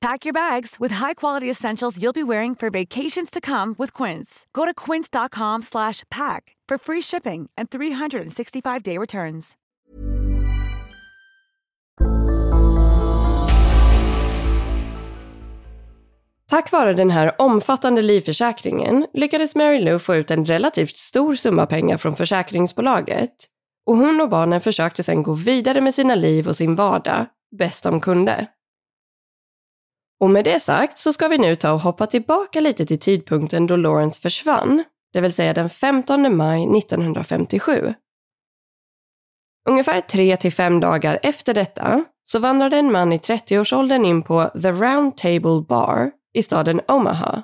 Pack 0.00 0.24
your 0.24 0.32
bags 0.32 0.76
with 0.80 0.94
high-quality 0.94 1.50
essentials 1.50 1.98
you'll 1.98 2.14
be 2.14 2.22
wearing 2.22 2.54
for 2.54 2.70
vacations 2.70 3.30
to 3.30 3.40
come 3.40 3.74
with 3.78 3.92
Quince. 3.92 4.46
Go 4.52 4.64
to 4.64 4.72
quince.com 4.74 5.62
slash 5.62 6.04
pack 6.10 6.56
for 6.68 6.78
free 6.78 7.02
shipping 7.02 7.50
and 7.56 7.68
365-day 7.68 8.98
returns. 8.98 9.56
Tack 16.50 16.70
vare 16.70 16.92
den 16.92 17.10
här 17.10 17.32
omfattande 17.38 18.02
livförsäkringen 18.02 19.06
lyckades 19.14 19.54
Mary 19.54 19.80
Lou 19.80 19.98
få 19.98 20.14
ut 20.14 20.30
en 20.30 20.44
relativt 20.44 20.96
stor 20.96 21.34
summa 21.34 21.66
pengar 21.66 21.96
från 21.96 22.16
försäkringsbolaget 22.16 23.34
och 23.86 23.96
hon 23.96 24.20
och 24.20 24.28
barnen 24.28 24.60
försökte 24.60 25.02
sedan 25.02 25.22
gå 25.22 25.32
vidare 25.32 25.80
med 25.80 25.94
sina 25.94 26.14
liv 26.14 26.48
och 26.48 26.56
sin 26.56 26.74
vardag 26.74 27.26
bäst 27.58 27.84
de 27.84 28.00
kunde. 28.00 28.46
Och 30.20 30.30
med 30.30 30.44
det 30.44 30.60
sagt 30.60 30.98
så 30.98 31.12
ska 31.12 31.28
vi 31.28 31.38
nu 31.38 31.56
ta 31.56 31.72
och 31.72 31.80
hoppa 31.80 32.06
tillbaka 32.06 32.60
lite 32.60 32.86
till 32.86 32.98
tidpunkten 32.98 33.66
då 33.66 33.76
Lawrence 33.76 34.20
försvann, 34.20 34.84
det 35.12 35.20
vill 35.20 35.32
säga 35.32 35.54
den 35.54 35.70
15 35.70 36.36
maj 36.36 36.78
1957. 36.78 37.94
Ungefär 39.68 40.00
tre 40.00 40.36
till 40.36 40.52
fem 40.52 40.80
dagar 40.80 41.18
efter 41.22 41.54
detta 41.54 42.04
så 42.22 42.38
vandrade 42.38 42.76
en 42.76 42.92
man 42.92 43.12
i 43.12 43.18
30-årsåldern 43.18 44.04
in 44.04 44.22
på 44.22 44.50
The 44.62 44.70
Round 44.72 45.16
Table 45.16 45.64
Bar 45.68 46.10
i 46.34 46.42
staden 46.42 46.80
Omaha. 46.88 47.42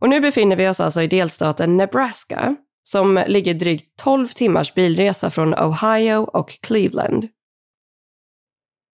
Och 0.00 0.08
nu 0.08 0.20
befinner 0.20 0.56
vi 0.56 0.68
oss 0.68 0.80
alltså 0.80 1.02
i 1.02 1.06
delstaten 1.06 1.76
Nebraska 1.76 2.56
som 2.82 3.24
ligger 3.26 3.54
drygt 3.54 3.96
12 3.98 4.28
timmars 4.28 4.74
bilresa 4.74 5.30
från 5.30 5.54
Ohio 5.54 6.16
och 6.16 6.60
Cleveland. 6.60 7.28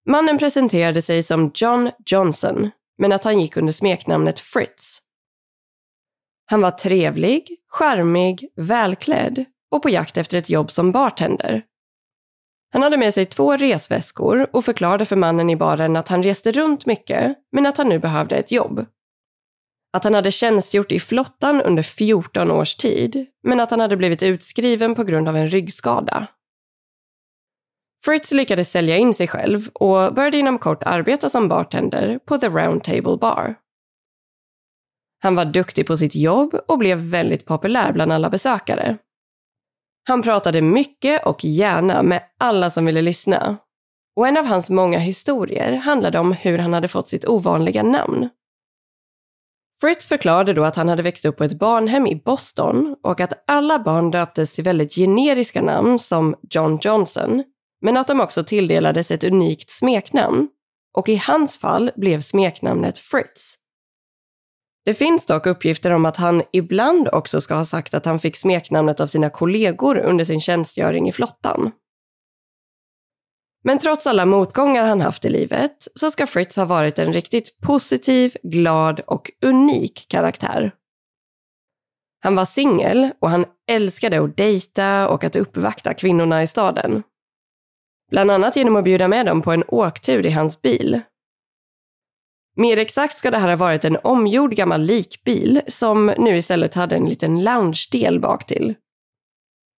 Mannen 0.09 0.37
presenterade 0.37 1.01
sig 1.01 1.23
som 1.23 1.51
John 1.55 1.91
Johnson, 2.05 2.69
men 2.97 3.11
att 3.11 3.23
han 3.23 3.39
gick 3.39 3.57
under 3.57 3.73
smeknamnet 3.73 4.39
Fritz. 4.39 4.99
Han 6.45 6.61
var 6.61 6.71
trevlig, 6.71 7.47
charmig, 7.67 8.47
välklädd 8.55 9.45
och 9.71 9.81
på 9.81 9.89
jakt 9.89 10.17
efter 10.17 10.37
ett 10.37 10.49
jobb 10.49 10.71
som 10.71 10.91
bartender. 10.91 11.63
Han 12.73 12.83
hade 12.83 12.97
med 12.97 13.13
sig 13.13 13.25
två 13.25 13.57
resväskor 13.57 14.47
och 14.53 14.65
förklarade 14.65 15.05
för 15.05 15.15
mannen 15.15 15.49
i 15.49 15.55
baren 15.55 15.95
att 15.95 16.07
han 16.07 16.23
reste 16.23 16.51
runt 16.51 16.85
mycket, 16.85 17.37
men 17.51 17.65
att 17.65 17.77
han 17.77 17.89
nu 17.89 17.99
behövde 17.99 18.35
ett 18.35 18.51
jobb. 18.51 18.85
Att 19.93 20.03
han 20.03 20.13
hade 20.13 20.31
tjänstgjort 20.31 20.91
i 20.91 20.99
flottan 20.99 21.61
under 21.61 21.83
14 21.83 22.51
års 22.51 22.75
tid, 22.75 23.25
men 23.43 23.59
att 23.59 23.71
han 23.71 23.79
hade 23.79 23.97
blivit 23.97 24.23
utskriven 24.23 24.95
på 24.95 25.03
grund 25.03 25.29
av 25.29 25.37
en 25.37 25.49
ryggskada. 25.49 26.27
Fritz 28.05 28.31
lyckades 28.31 28.71
sälja 28.71 28.97
in 28.97 29.13
sig 29.13 29.27
själv 29.27 29.69
och 29.73 30.13
började 30.13 30.37
inom 30.37 30.57
kort 30.57 30.83
arbeta 30.83 31.29
som 31.29 31.47
bartender 31.47 32.19
på 32.25 32.37
The 32.37 32.47
Round 32.47 32.83
Table 32.83 33.17
Bar. 33.17 33.55
Han 35.23 35.35
var 35.35 35.45
duktig 35.45 35.87
på 35.87 35.97
sitt 35.97 36.15
jobb 36.15 36.55
och 36.67 36.77
blev 36.77 36.97
väldigt 36.97 37.45
populär 37.45 37.93
bland 37.93 38.11
alla 38.11 38.29
besökare. 38.29 38.97
Han 40.07 40.21
pratade 40.21 40.61
mycket 40.61 41.25
och 41.25 41.43
gärna 41.43 42.03
med 42.03 42.23
alla 42.39 42.69
som 42.69 42.85
ville 42.85 43.01
lyssna. 43.01 43.57
Och 44.15 44.27
en 44.27 44.37
av 44.37 44.45
hans 44.45 44.69
många 44.69 44.99
historier 44.99 45.75
handlade 45.75 46.19
om 46.19 46.33
hur 46.33 46.57
han 46.57 46.73
hade 46.73 46.87
fått 46.87 47.07
sitt 47.07 47.27
ovanliga 47.27 47.83
namn. 47.83 48.29
Fritz 49.81 50.05
förklarade 50.05 50.53
då 50.53 50.63
att 50.63 50.75
han 50.75 50.89
hade 50.89 51.03
växt 51.03 51.25
upp 51.25 51.37
på 51.37 51.43
ett 51.43 51.59
barnhem 51.59 52.07
i 52.07 52.15
Boston 52.15 52.95
och 53.03 53.19
att 53.21 53.43
alla 53.47 53.79
barn 53.79 54.11
döptes 54.11 54.53
till 54.53 54.63
väldigt 54.63 54.95
generiska 54.95 55.61
namn 55.61 55.99
som 55.99 56.35
John 56.49 56.79
Johnson, 56.81 57.43
men 57.81 57.97
att 57.97 58.07
de 58.07 58.21
också 58.21 58.43
tilldelades 58.43 59.11
ett 59.11 59.23
unikt 59.23 59.69
smeknamn. 59.69 60.47
Och 60.93 61.09
i 61.09 61.15
hans 61.15 61.57
fall 61.57 61.91
blev 61.95 62.21
smeknamnet 62.21 62.99
Fritz. 62.99 63.55
Det 64.85 64.93
finns 64.93 65.25
dock 65.25 65.45
uppgifter 65.45 65.91
om 65.91 66.05
att 66.05 66.17
han 66.17 66.43
ibland 66.53 67.07
också 67.11 67.41
ska 67.41 67.55
ha 67.55 67.65
sagt 67.65 67.93
att 67.93 68.05
han 68.05 68.19
fick 68.19 68.35
smeknamnet 68.35 68.99
av 68.99 69.07
sina 69.07 69.29
kollegor 69.29 69.97
under 69.97 70.25
sin 70.25 70.41
tjänstgöring 70.41 71.09
i 71.09 71.11
flottan. 71.11 71.71
Men 73.63 73.79
trots 73.79 74.07
alla 74.07 74.25
motgångar 74.25 74.83
han 74.83 75.01
haft 75.01 75.25
i 75.25 75.29
livet 75.29 75.87
så 75.95 76.11
ska 76.11 76.27
Fritz 76.27 76.55
ha 76.55 76.65
varit 76.65 76.99
en 76.99 77.13
riktigt 77.13 77.61
positiv, 77.61 78.35
glad 78.43 78.99
och 78.99 79.31
unik 79.41 80.05
karaktär. 80.09 80.71
Han 82.23 82.35
var 82.35 82.45
singel 82.45 83.11
och 83.19 83.29
han 83.29 83.45
älskade 83.67 84.23
att 84.23 84.37
dejta 84.37 85.07
och 85.07 85.23
att 85.23 85.35
uppvakta 85.35 85.93
kvinnorna 85.93 86.43
i 86.43 86.47
staden. 86.47 87.03
Bland 88.11 88.31
annat 88.31 88.55
genom 88.55 88.75
att 88.75 88.83
bjuda 88.83 89.07
med 89.07 89.25
dem 89.25 89.41
på 89.41 89.51
en 89.51 89.63
åktur 89.67 90.25
i 90.25 90.31
hans 90.31 90.61
bil. 90.61 91.01
Mer 92.55 92.77
exakt 92.77 93.17
ska 93.17 93.31
det 93.31 93.37
här 93.37 93.49
ha 93.49 93.55
varit 93.55 93.85
en 93.85 93.97
omgjord 94.03 94.55
gammal 94.55 94.81
likbil 94.81 95.61
som 95.67 96.13
nu 96.17 96.37
istället 96.37 96.75
hade 96.75 96.95
en 96.95 97.05
liten 97.05 97.43
loungedel 97.43 98.19
bak 98.19 98.45
till. 98.45 98.75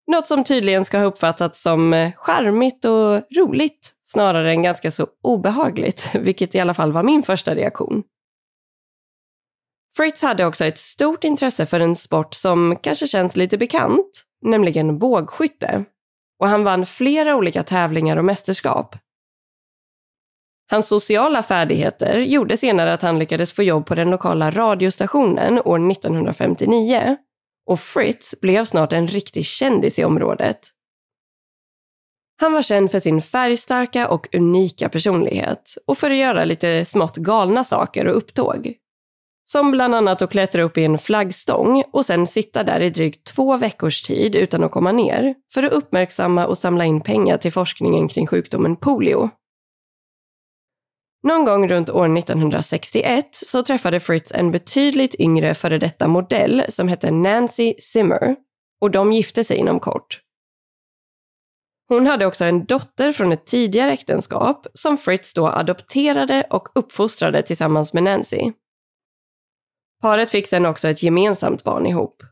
Något 0.07 0.27
som 0.27 0.45
tydligen 0.45 0.85
ska 0.85 0.99
ha 0.99 1.05
uppfattats 1.05 1.63
som 1.63 1.93
eh, 1.93 2.13
charmigt 2.17 2.85
och 2.85 3.23
roligt 3.37 3.95
snarare 4.05 4.51
än 4.51 4.63
ganska 4.63 4.91
så 4.91 5.07
obehagligt, 5.23 6.11
vilket 6.15 6.55
i 6.55 6.61
alla 6.61 6.75
fall 6.75 6.93
var 6.93 7.03
min 7.03 7.23
första 7.23 7.55
reaktion. 7.55 8.03
Fritz 9.97 10.23
hade 10.23 10.47
också 10.47 10.65
ett 10.65 10.79
stort 10.79 11.25
intresse 11.25 11.67
för 11.67 11.81
en 11.81 11.97
sport 11.97 12.35
som 12.35 12.77
kanske 12.83 13.07
känns 13.07 13.37
lite 13.37 13.59
bekant, 13.59 14.25
nämligen 14.43 14.99
bågskytte. 14.99 15.85
Och 16.43 16.49
han 16.49 16.65
vann 16.65 16.87
flera 16.87 17.37
olika 17.37 17.63
tävlingar 17.63 18.17
och 18.17 18.25
mästerskap. 18.25 18.97
Hans 20.71 20.89
sociala 20.89 21.43
färdigheter 21.43 22.19
gjorde 22.19 22.57
senare 22.57 22.93
att 22.93 23.03
han 23.03 23.19
lyckades 23.19 23.53
få 23.53 23.63
jobb 23.63 23.87
på 23.87 23.95
den 23.95 24.11
lokala 24.11 24.51
radiostationen 24.51 25.59
år 25.65 25.91
1959 25.91 27.17
och 27.67 27.81
Fritz 27.81 28.35
blev 28.41 28.65
snart 28.65 28.93
en 28.93 29.09
riktig 29.09 29.47
kändis 29.47 29.99
i 29.99 30.05
området. 30.05 30.61
Han 32.41 32.53
var 32.53 32.63
känd 32.63 32.91
för 32.91 33.01
sin 33.01 33.23
färgstarka 33.23 34.09
och 34.09 34.35
unika 34.35 34.89
personlighet 34.89 35.77
och 35.87 35.99
för 35.99 36.11
att 36.11 36.17
göra 36.17 36.45
lite 36.45 36.85
smått 36.85 37.17
galna 37.17 37.65
saker 37.65 38.07
och 38.07 38.17
upptåg. 38.17 38.75
Som 39.53 39.71
bland 39.71 39.95
annat 39.95 40.23
att 40.23 40.31
klättra 40.31 40.63
upp 40.63 40.79
i 40.79 40.85
en 40.85 40.99
flaggstång 40.99 41.85
och 41.93 42.07
sen 42.07 42.27
sitta 42.27 42.65
där 42.65 42.81
i 42.81 42.91
drygt 42.91 43.27
två 43.27 43.57
veckors 43.57 44.03
tid 44.03 44.35
utan 44.35 44.65
att 44.65 44.71
komma 44.71 44.93
ner 44.93 45.35
för 45.55 45.63
att 45.63 45.73
uppmärksamma 45.73 46.47
och 46.47 46.59
samla 46.59 46.85
in 46.85 47.01
pengar 47.01 47.39
till 47.39 47.53
forskningen 47.53 48.09
kring 48.09 48.27
sjukdomen 48.27 48.77
polio. 48.77 49.31
Någon 51.23 51.45
gång 51.45 51.69
runt 51.69 51.91
år 51.91 52.19
1961 52.19 53.29
så 53.33 53.63
träffade 53.63 54.01
Fritz 54.01 54.33
en 54.33 54.51
betydligt 54.51 55.15
yngre 55.15 55.55
före 55.55 55.79
detta 55.79 56.09
modell 56.09 56.65
som 56.69 56.89
hette 56.89 57.11
Nancy 57.11 57.75
Zimmer 57.79 58.37
och 58.81 58.91
de 58.91 59.13
gifte 59.13 59.45
sig 59.45 59.57
inom 59.57 59.81
kort. 59.81 60.21
Hon 61.89 62.07
hade 62.07 62.27
också 62.27 62.45
en 62.45 62.65
dotter 62.65 63.13
från 63.13 63.33
ett 63.33 63.47
tidigare 63.47 63.93
äktenskap 63.93 64.67
som 64.75 64.99
Fritz 64.99 65.35
då 65.35 65.49
adopterade 65.49 66.47
och 66.51 66.69
uppfostrade 66.75 67.43
tillsammans 67.43 67.93
med 67.93 68.03
Nancy. 68.03 68.53
Paret 70.03 70.31
fick 70.31 70.47
sen 70.47 70.67
också 70.67 70.89
ett 70.89 71.03
gemensamt 71.03 71.65
barn 71.65 71.87
ihop. 71.87 72.23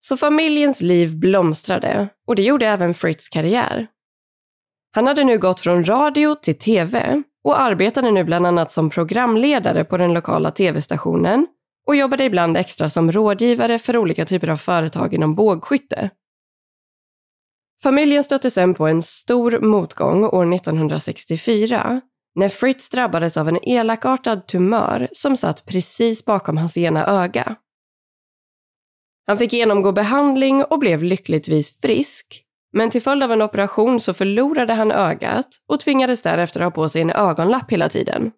Så 0.00 0.16
familjens 0.16 0.80
liv 0.80 1.16
blomstrade 1.16 2.08
och 2.26 2.36
det 2.36 2.42
gjorde 2.42 2.66
även 2.66 2.94
Fritz 2.94 3.28
karriär. 3.28 3.86
Han 4.94 5.06
hade 5.06 5.24
nu 5.24 5.38
gått 5.38 5.60
från 5.60 5.84
radio 5.84 6.34
till 6.34 6.58
tv 6.58 7.22
och 7.44 7.60
arbetade 7.60 8.10
nu 8.10 8.24
bland 8.24 8.46
annat 8.46 8.72
som 8.72 8.90
programledare 8.90 9.84
på 9.84 9.96
den 9.96 10.14
lokala 10.14 10.50
tv-stationen 10.50 11.46
och 11.86 11.96
jobbade 11.96 12.24
ibland 12.24 12.56
extra 12.56 12.88
som 12.88 13.12
rådgivare 13.12 13.78
för 13.78 13.96
olika 13.96 14.24
typer 14.24 14.48
av 14.48 14.56
företag 14.56 15.14
inom 15.14 15.34
bågskytte. 15.34 16.10
Familjen 17.82 18.24
stötte 18.24 18.50
sen 18.50 18.74
på 18.74 18.86
en 18.86 19.02
stor 19.02 19.60
motgång 19.60 20.24
år 20.24 20.54
1964 20.54 22.00
när 22.36 22.48
Fritz 22.48 22.88
drabbades 22.88 23.36
av 23.36 23.48
en 23.48 23.68
elakartad 23.68 24.46
tumör 24.46 25.08
som 25.12 25.36
satt 25.36 25.66
precis 25.66 26.24
bakom 26.24 26.56
hans 26.56 26.76
ena 26.76 27.06
öga. 27.06 27.56
Han 29.26 29.38
fick 29.38 29.52
genomgå 29.52 29.92
behandling 29.92 30.64
och 30.64 30.78
blev 30.78 31.02
lyckligtvis 31.02 31.80
frisk, 31.80 32.42
men 32.72 32.90
till 32.90 33.02
följd 33.02 33.22
av 33.22 33.32
en 33.32 33.42
operation 33.42 34.00
så 34.00 34.14
förlorade 34.14 34.74
han 34.74 34.92
ögat 34.92 35.48
och 35.68 35.80
tvingades 35.80 36.22
därefter 36.22 36.60
ha 36.60 36.70
på 36.70 36.88
sig 36.88 37.02
en 37.02 37.10
ögonlapp 37.10 37.72
hela 37.72 37.88
tiden. 37.88 38.32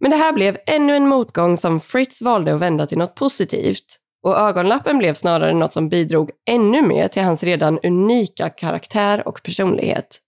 Men 0.00 0.10
det 0.10 0.16
här 0.16 0.32
blev 0.32 0.58
ännu 0.66 0.96
en 0.96 1.08
motgång 1.08 1.58
som 1.58 1.80
Fritz 1.80 2.22
valde 2.22 2.54
att 2.54 2.60
vända 2.60 2.86
till 2.86 2.98
något 2.98 3.14
positivt 3.14 3.98
och 4.22 4.38
ögonlappen 4.38 4.98
blev 4.98 5.14
snarare 5.14 5.54
något 5.54 5.72
som 5.72 5.88
bidrog 5.88 6.30
ännu 6.50 6.82
mer 6.82 7.08
till 7.08 7.22
hans 7.22 7.42
redan 7.42 7.78
unika 7.82 8.50
karaktär 8.50 9.28
och 9.28 9.42
personlighet. 9.42 10.20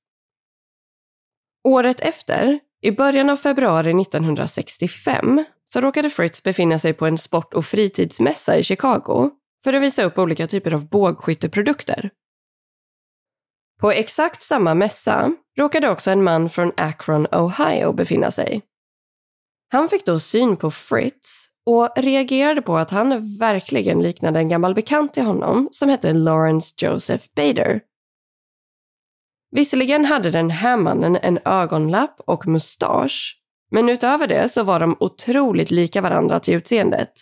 Året 1.67 2.01
efter, 2.01 2.59
i 2.83 2.91
början 2.91 3.31
av 3.31 3.37
februari 3.37 4.03
1965, 4.03 5.45
så 5.65 5.81
råkade 5.81 6.11
Fritz 6.11 6.43
befinna 6.43 6.79
sig 6.79 6.93
på 6.93 7.07
en 7.07 7.19
sport 7.19 7.55
och 7.55 7.65
fritidsmässa 7.65 8.57
i 8.57 8.63
Chicago 8.63 9.31
för 9.65 9.73
att 9.73 9.83
visa 9.83 10.05
upp 10.05 10.19
olika 10.19 10.47
typer 10.47 10.75
av 10.75 10.89
bågskytteprodukter. 10.89 12.11
På 13.81 13.91
exakt 13.93 14.43
samma 14.43 14.75
mässa 14.75 15.33
råkade 15.59 15.91
också 15.91 16.11
en 16.11 16.23
man 16.23 16.51
från 16.51 16.73
Akron, 16.77 17.27
Ohio 17.33 17.93
befinna 17.93 18.31
sig. 18.31 18.63
Han 19.73 19.89
fick 19.89 20.07
då 20.07 20.19
syn 20.19 20.57
på 20.57 20.71
Fritz 20.71 21.47
och 21.67 21.89
reagerade 21.97 22.63
på 22.63 22.77
att 22.77 22.91
han 22.91 23.39
verkligen 23.39 24.03
liknade 24.03 24.39
en 24.39 24.49
gammal 24.49 24.75
bekant 24.75 25.15
till 25.15 25.25
honom 25.25 25.69
som 25.71 25.89
hette 25.89 26.13
Lawrence 26.13 26.75
Joseph 26.79 27.25
Bader. 27.37 27.81
Visserligen 29.51 30.05
hade 30.05 30.31
den 30.31 30.51
här 30.51 30.77
mannen 30.77 31.17
en 31.17 31.39
ögonlapp 31.45 32.21
och 32.27 32.47
mustasch, 32.47 33.41
men 33.71 33.89
utöver 33.89 34.27
det 34.27 34.49
så 34.49 34.63
var 34.63 34.81
de 34.81 34.97
otroligt 35.01 35.71
lika 35.71 36.01
varandra 36.01 36.41
till 36.41 36.55
utseendet. 36.55 37.13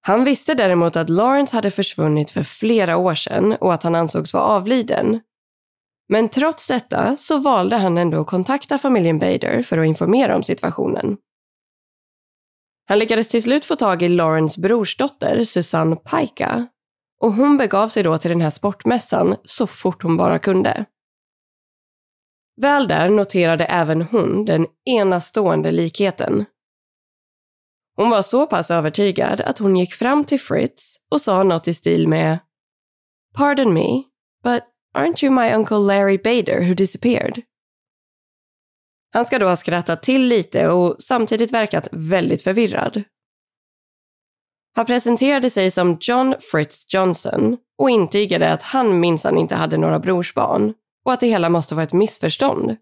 Han 0.00 0.24
visste 0.24 0.54
däremot 0.54 0.96
att 0.96 1.10
Lawrence 1.10 1.56
hade 1.56 1.70
försvunnit 1.70 2.30
för 2.30 2.42
flera 2.42 2.96
år 2.96 3.14
sedan 3.14 3.52
och 3.52 3.74
att 3.74 3.82
han 3.82 3.94
ansågs 3.94 4.34
vara 4.34 4.44
avliden. 4.44 5.20
Men 6.08 6.28
trots 6.28 6.66
detta 6.66 7.16
så 7.16 7.38
valde 7.38 7.76
han 7.76 7.98
ändå 7.98 8.20
att 8.20 8.26
kontakta 8.26 8.78
familjen 8.78 9.18
Bader 9.18 9.62
för 9.62 9.78
att 9.78 9.86
informera 9.86 10.36
om 10.36 10.42
situationen. 10.42 11.16
Han 12.88 12.98
lyckades 12.98 13.28
till 13.28 13.42
slut 13.42 13.64
få 13.64 13.76
tag 13.76 14.02
i 14.02 14.08
Lawrence 14.08 14.60
brorsdotter 14.60 15.44
Susanne 15.44 15.96
Paika 15.96 16.68
och 17.20 17.32
hon 17.32 17.56
begav 17.56 17.88
sig 17.88 18.02
då 18.02 18.18
till 18.18 18.30
den 18.30 18.40
här 18.40 18.50
sportmässan 18.50 19.36
så 19.44 19.66
fort 19.66 20.02
hon 20.02 20.16
bara 20.16 20.38
kunde. 20.38 20.84
Väl 22.60 22.88
där 22.88 23.08
noterade 23.08 23.64
även 23.64 24.02
hon 24.02 24.44
den 24.44 24.66
enastående 24.84 25.70
likheten 25.70 26.46
hon 27.98 28.10
var 28.10 28.22
så 28.22 28.46
pass 28.46 28.70
övertygad 28.70 29.40
att 29.40 29.58
hon 29.58 29.76
gick 29.76 29.94
fram 29.94 30.24
till 30.24 30.40
Fritz 30.40 30.96
och 31.10 31.20
sa 31.20 31.42
något 31.42 31.68
i 31.68 31.74
stil 31.74 32.08
med 32.08 32.38
Pardon 33.36 33.74
me, 33.74 34.02
but 34.42 34.62
aren't 34.94 35.24
you 35.24 35.34
my 35.34 35.52
uncle 35.52 35.78
Larry 35.78 36.18
Bader 36.18 36.68
who 36.68 36.74
disappeared? 36.74 37.42
Han 39.10 39.24
ska 39.24 39.38
då 39.38 39.46
ha 39.46 39.56
skrattat 39.56 40.02
till 40.02 40.26
lite 40.26 40.68
och 40.68 40.96
samtidigt 40.98 41.52
verkat 41.52 41.88
väldigt 41.92 42.42
förvirrad. 42.42 43.02
Han 44.78 44.86
presenterade 44.86 45.50
sig 45.50 45.70
som 45.70 45.96
John 46.00 46.34
Fritz 46.40 46.94
Johnson 46.94 47.56
och 47.78 47.90
intygade 47.90 48.52
att 48.52 48.62
han 48.62 49.00
minsann 49.00 49.38
inte 49.38 49.54
hade 49.54 49.76
några 49.76 49.98
brorsbarn 49.98 50.74
och 51.04 51.12
att 51.12 51.20
det 51.20 51.26
hela 51.26 51.48
måste 51.48 51.74
vara 51.74 51.84
ett 51.84 51.92
missförstånd. 51.92 52.76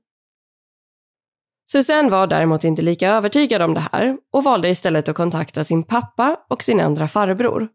Susanne 1.71 2.11
var 2.11 2.27
däremot 2.27 2.65
inte 2.65 2.83
lika 2.83 3.11
övertygad 3.11 3.63
om 3.63 3.75
det 3.75 3.89
här 3.93 4.19
och 4.33 4.45
valde 4.45 4.69
istället 4.69 5.09
att 5.09 5.17
kontakta 5.17 5.65
sin 5.65 5.83
pappa 5.83 6.37
och 6.51 6.63
sin 6.63 6.81
andra 6.81 7.09
farbror. 7.09 7.69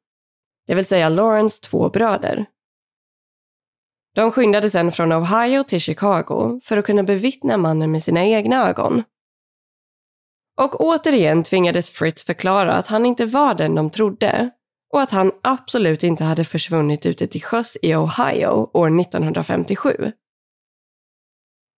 Det 0.67 0.75
vill 0.75 0.85
säga 0.85 1.09
Lawrence 1.09 1.61
två 1.61 1.89
bröder. 1.89 2.45
De 4.15 4.31
skyndade 4.31 4.69
sedan 4.69 4.91
från 4.91 5.11
Ohio 5.11 5.63
till 5.63 5.81
Chicago 5.81 6.59
för 6.63 6.77
att 6.77 6.85
kunna 6.85 7.03
bevittna 7.03 7.57
mannen 7.57 7.91
med 7.91 8.03
sina 8.03 8.25
egna 8.25 8.69
ögon. 8.69 9.03
Och 10.57 10.81
återigen 10.81 11.43
tvingades 11.43 11.89
Fritz 11.89 12.23
förklara 12.23 12.73
att 12.73 12.87
han 12.87 13.05
inte 13.05 13.25
var 13.25 13.53
den 13.53 13.75
de 13.75 13.89
trodde 13.89 14.49
och 14.93 15.01
att 15.01 15.11
han 15.11 15.31
absolut 15.43 16.03
inte 16.03 16.23
hade 16.23 16.43
försvunnit 16.43 17.05
ute 17.05 17.27
till 17.27 17.43
sjöss 17.43 17.77
i 17.81 17.95
Ohio 17.95 18.69
år 18.73 19.01
1957. 19.01 20.11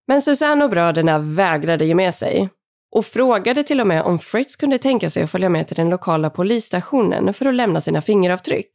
Men 0.06 0.22
Susanne 0.22 0.64
och 0.64 0.70
bröderna 0.70 1.18
vägrade 1.18 1.84
ge 1.84 1.94
med 1.94 2.14
sig 2.14 2.48
och 2.96 3.06
frågade 3.06 3.62
till 3.62 3.80
och 3.80 3.86
med 3.86 4.02
om 4.02 4.18
Fritz 4.18 4.56
kunde 4.56 4.78
tänka 4.78 5.10
sig 5.10 5.22
att 5.22 5.30
följa 5.30 5.48
med 5.48 5.66
till 5.66 5.76
den 5.76 5.90
lokala 5.90 6.30
polisstationen 6.30 7.34
för 7.34 7.46
att 7.46 7.54
lämna 7.54 7.80
sina 7.80 8.02
fingeravtryck. 8.02 8.70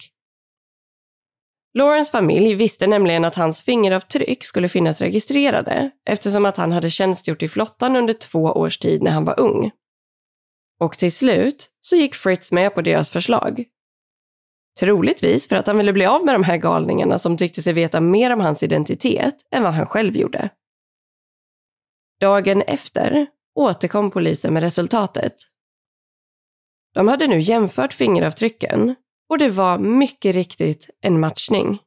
Laurens 1.74 2.12
familj 2.12 2.56
visste 2.56 2.88
nämligen 2.88 3.26
att 3.26 3.36
hans 3.36 3.62
fingeravtryck 3.62 4.44
skulle 4.44 4.70
finnas 4.70 5.02
registrerade 5.02 5.92
eftersom 6.06 6.46
att 6.46 6.58
han 6.58 6.72
hade 6.72 6.90
tjänstgjort 6.90 7.44
i 7.44 7.48
flottan 7.48 7.96
under 7.96 8.14
två 8.14 8.44
års 8.44 8.78
tid 8.78 9.04
när 9.04 9.12
han 9.12 9.26
var 9.26 9.40
ung. 9.40 9.72
Och 10.80 10.98
till 10.98 11.12
slut 11.12 11.70
så 11.82 11.96
gick 11.96 12.16
Fritz 12.16 12.52
med 12.52 12.76
på 12.76 12.82
deras 12.82 13.10
förslag. 13.10 13.66
Troligtvis 14.80 15.48
för 15.48 15.56
att 15.56 15.68
han 15.68 15.78
ville 15.78 15.94
bli 15.94 16.06
av 16.06 16.26
med 16.26 16.36
de 16.36 16.44
här 16.44 16.58
galningarna 16.58 17.20
som 17.20 17.38
tyckte 17.38 17.62
sig 17.62 17.74
veta 17.74 18.02
mer 18.02 18.34
om 18.34 18.40
hans 18.40 18.64
identitet 18.64 19.36
än 19.52 19.64
vad 19.64 19.74
han 19.74 19.86
själv 19.86 20.16
gjorde. 20.18 20.50
Dagen 22.20 22.62
efter 22.62 23.28
återkom 23.56 24.12
polisen 24.12 24.54
med 24.54 24.64
resultatet. 24.64 25.36
De 26.94 27.08
hade 27.08 27.28
nu 27.28 27.40
jämfört 27.40 27.94
fingeravtrycken 27.94 28.96
och 29.30 29.38
det 29.38 29.50
var 29.50 29.78
mycket 29.78 30.36
riktigt 30.36 30.90
en 31.02 31.20
matchning. 31.20 31.80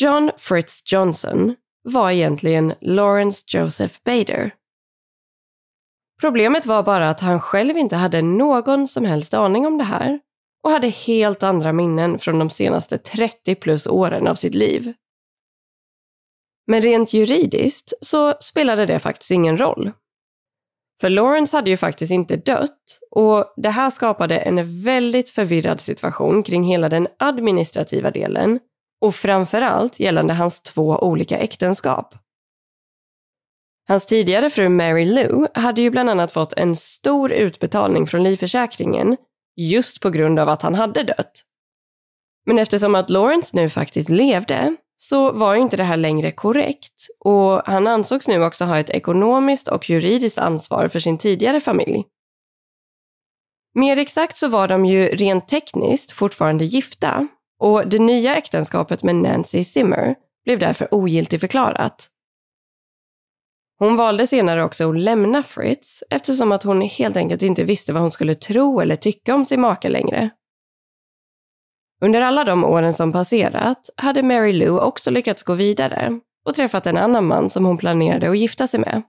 John 0.00 0.30
Fritz 0.36 0.92
Johnson 0.92 1.56
var 1.82 2.10
egentligen 2.10 2.74
Lawrence 2.80 3.44
Joseph 3.48 3.94
Bader. 4.04 4.54
Problemet 6.20 6.66
var 6.66 6.82
bara 6.82 7.10
att 7.10 7.20
han 7.20 7.40
själv 7.40 7.76
inte 7.76 7.96
hade 7.96 8.22
någon 8.22 8.88
som 8.88 9.04
helst 9.04 9.34
aning 9.34 9.66
om 9.66 9.78
det 9.78 9.84
här 9.84 10.20
och 10.62 10.70
hade 10.70 10.88
helt 10.88 11.42
andra 11.42 11.72
minnen 11.72 12.18
från 12.18 12.38
de 12.38 12.50
senaste 12.50 12.98
30 12.98 13.54
plus 13.54 13.86
åren 13.86 14.26
av 14.26 14.34
sitt 14.34 14.54
liv. 14.54 14.92
Men 16.66 16.82
rent 16.82 17.12
juridiskt 17.12 17.92
så 18.00 18.34
spelade 18.40 18.86
det 18.86 18.98
faktiskt 18.98 19.30
ingen 19.30 19.58
roll. 19.58 19.92
För 21.00 21.10
Lawrence 21.10 21.56
hade 21.56 21.70
ju 21.70 21.76
faktiskt 21.76 22.12
inte 22.12 22.36
dött 22.36 23.00
och 23.10 23.54
det 23.56 23.70
här 23.70 23.90
skapade 23.90 24.38
en 24.38 24.82
väldigt 24.82 25.30
förvirrad 25.30 25.80
situation 25.80 26.42
kring 26.42 26.64
hela 26.64 26.88
den 26.88 27.08
administrativa 27.18 28.10
delen 28.10 28.58
och 29.00 29.14
framförallt 29.14 30.00
gällande 30.00 30.34
hans 30.34 30.60
två 30.62 30.98
olika 30.98 31.38
äktenskap. 31.38 32.14
Hans 33.88 34.06
tidigare 34.06 34.50
fru 34.50 34.68
Mary 34.68 35.04
Lou 35.04 35.46
hade 35.54 35.82
ju 35.82 35.90
bland 35.90 36.10
annat 36.10 36.32
fått 36.32 36.52
en 36.52 36.76
stor 36.76 37.32
utbetalning 37.32 38.06
från 38.06 38.22
livförsäkringen 38.22 39.16
just 39.56 40.00
på 40.00 40.10
grund 40.10 40.38
av 40.38 40.48
att 40.48 40.62
han 40.62 40.74
hade 40.74 41.02
dött. 41.02 41.42
Men 42.46 42.58
eftersom 42.58 42.94
att 42.94 43.10
Lawrence 43.10 43.56
nu 43.56 43.68
faktiskt 43.68 44.08
levde 44.08 44.76
så 44.96 45.32
var 45.32 45.54
ju 45.54 45.60
inte 45.60 45.76
det 45.76 45.84
här 45.84 45.96
längre 45.96 46.32
korrekt 46.32 47.06
och 47.18 47.62
han 47.66 47.86
ansågs 47.86 48.28
nu 48.28 48.44
också 48.44 48.64
ha 48.64 48.78
ett 48.78 48.90
ekonomiskt 48.90 49.68
och 49.68 49.90
juridiskt 49.90 50.38
ansvar 50.38 50.88
för 50.88 51.00
sin 51.00 51.18
tidigare 51.18 51.60
familj. 51.60 52.04
Mer 53.74 53.98
exakt 53.98 54.36
så 54.36 54.48
var 54.48 54.68
de 54.68 54.84
ju 54.84 55.08
rent 55.08 55.48
tekniskt 55.48 56.12
fortfarande 56.12 56.64
gifta 56.64 57.28
och 57.58 57.88
det 57.88 57.98
nya 57.98 58.36
äktenskapet 58.36 59.02
med 59.02 59.14
Nancy 59.16 59.64
Zimmer 59.64 60.14
blev 60.44 60.58
därför 60.58 60.94
ogiltigförklarat. 60.94 62.10
Hon 63.78 63.96
valde 63.96 64.26
senare 64.26 64.64
också 64.64 64.90
att 64.90 64.98
lämna 64.98 65.42
Fritz 65.42 66.04
eftersom 66.10 66.52
att 66.52 66.62
hon 66.62 66.80
helt 66.80 67.16
enkelt 67.16 67.42
inte 67.42 67.64
visste 67.64 67.92
vad 67.92 68.02
hon 68.02 68.10
skulle 68.10 68.34
tro 68.34 68.80
eller 68.80 68.96
tycka 68.96 69.34
om 69.34 69.46
sin 69.46 69.60
make 69.60 69.88
längre. 69.88 70.30
Under 72.00 72.20
alla 72.20 72.44
de 72.44 72.64
åren 72.64 72.92
som 72.92 73.12
passerat 73.12 73.90
hade 73.96 74.22
Mary 74.22 74.52
Lou 74.52 74.78
också 74.78 75.10
lyckats 75.10 75.42
gå 75.42 75.54
vidare 75.54 76.20
och 76.44 76.54
träffat 76.54 76.86
en 76.86 76.96
annan 76.96 77.26
man 77.26 77.50
som 77.50 77.64
hon 77.64 77.78
planerade 77.78 78.30
att 78.30 78.38
gifta 78.38 78.66
sig 78.66 78.80
med. 78.80 79.02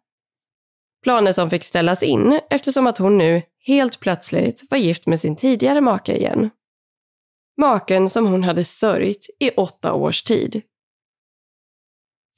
Planer 1.04 1.32
som 1.32 1.50
fick 1.50 1.64
ställas 1.64 2.04
in 2.04 2.40
eftersom 2.50 2.88
att 2.88 2.98
hon 2.98 3.18
nu 3.18 3.42
helt 3.66 4.00
plötsligt 4.00 4.64
var 4.70 4.78
gift 4.78 5.06
med 5.06 5.20
sin 5.20 5.36
tidigare 5.36 5.82
make 5.82 6.18
igen. 6.18 6.50
Maken 7.58 8.10
som 8.10 8.28
hon 8.28 8.44
hade 8.44 8.64
sörjt 8.64 9.30
i 9.40 9.52
åtta 9.52 9.94
års 9.94 10.24
tid. 10.24 10.62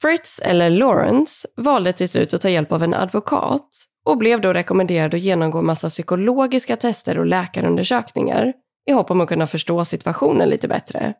Fritz, 0.02 0.40
eller 0.44 0.70
Lawrence, 0.70 1.48
valde 1.56 1.92
till 1.92 2.08
slut 2.08 2.34
att 2.34 2.42
ta 2.42 2.48
hjälp 2.48 2.72
av 2.72 2.82
en 2.82 2.94
advokat 2.94 3.68
och 4.04 4.18
blev 4.18 4.40
då 4.40 4.52
rekommenderad 4.52 5.14
att 5.14 5.20
genomgå 5.20 5.62
massa 5.62 5.88
psykologiska 5.88 6.76
tester 6.76 7.18
och 7.18 7.26
läkarundersökningar 7.26 8.52
i 8.88 8.92
hopp 8.92 9.10
om 9.10 9.20
att 9.20 9.28
kunna 9.28 9.46
förstå 9.46 9.84
situationen 9.84 10.48
lite 10.48 10.68
bättre. 10.68 11.14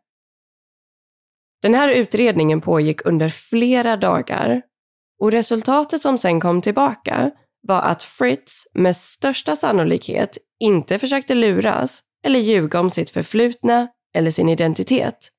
Den 1.63 1.75
här 1.75 1.89
utredningen 1.89 2.61
pågick 2.61 3.07
under 3.07 3.29
flera 3.29 3.97
dagar 3.97 4.63
och 5.21 5.33
resultatet 5.33 6.03
som 6.03 6.19
sen 6.19 6.41
kom 6.41 6.63
tillbaka 6.63 7.31
var 7.63 7.83
att 7.83 8.03
Fritz 8.03 8.67
med 8.75 8.97
största 8.97 9.57
sannolikhet 9.57 10.39
inte 10.61 10.99
försökte 10.99 11.35
luras 11.35 12.01
eller 12.25 12.41
ljuga 12.41 12.81
om 12.81 12.91
sitt 12.91 13.11
förflutna 13.11 13.89
eller 14.15 14.31
sin 14.31 14.49
identitet. 14.49 15.31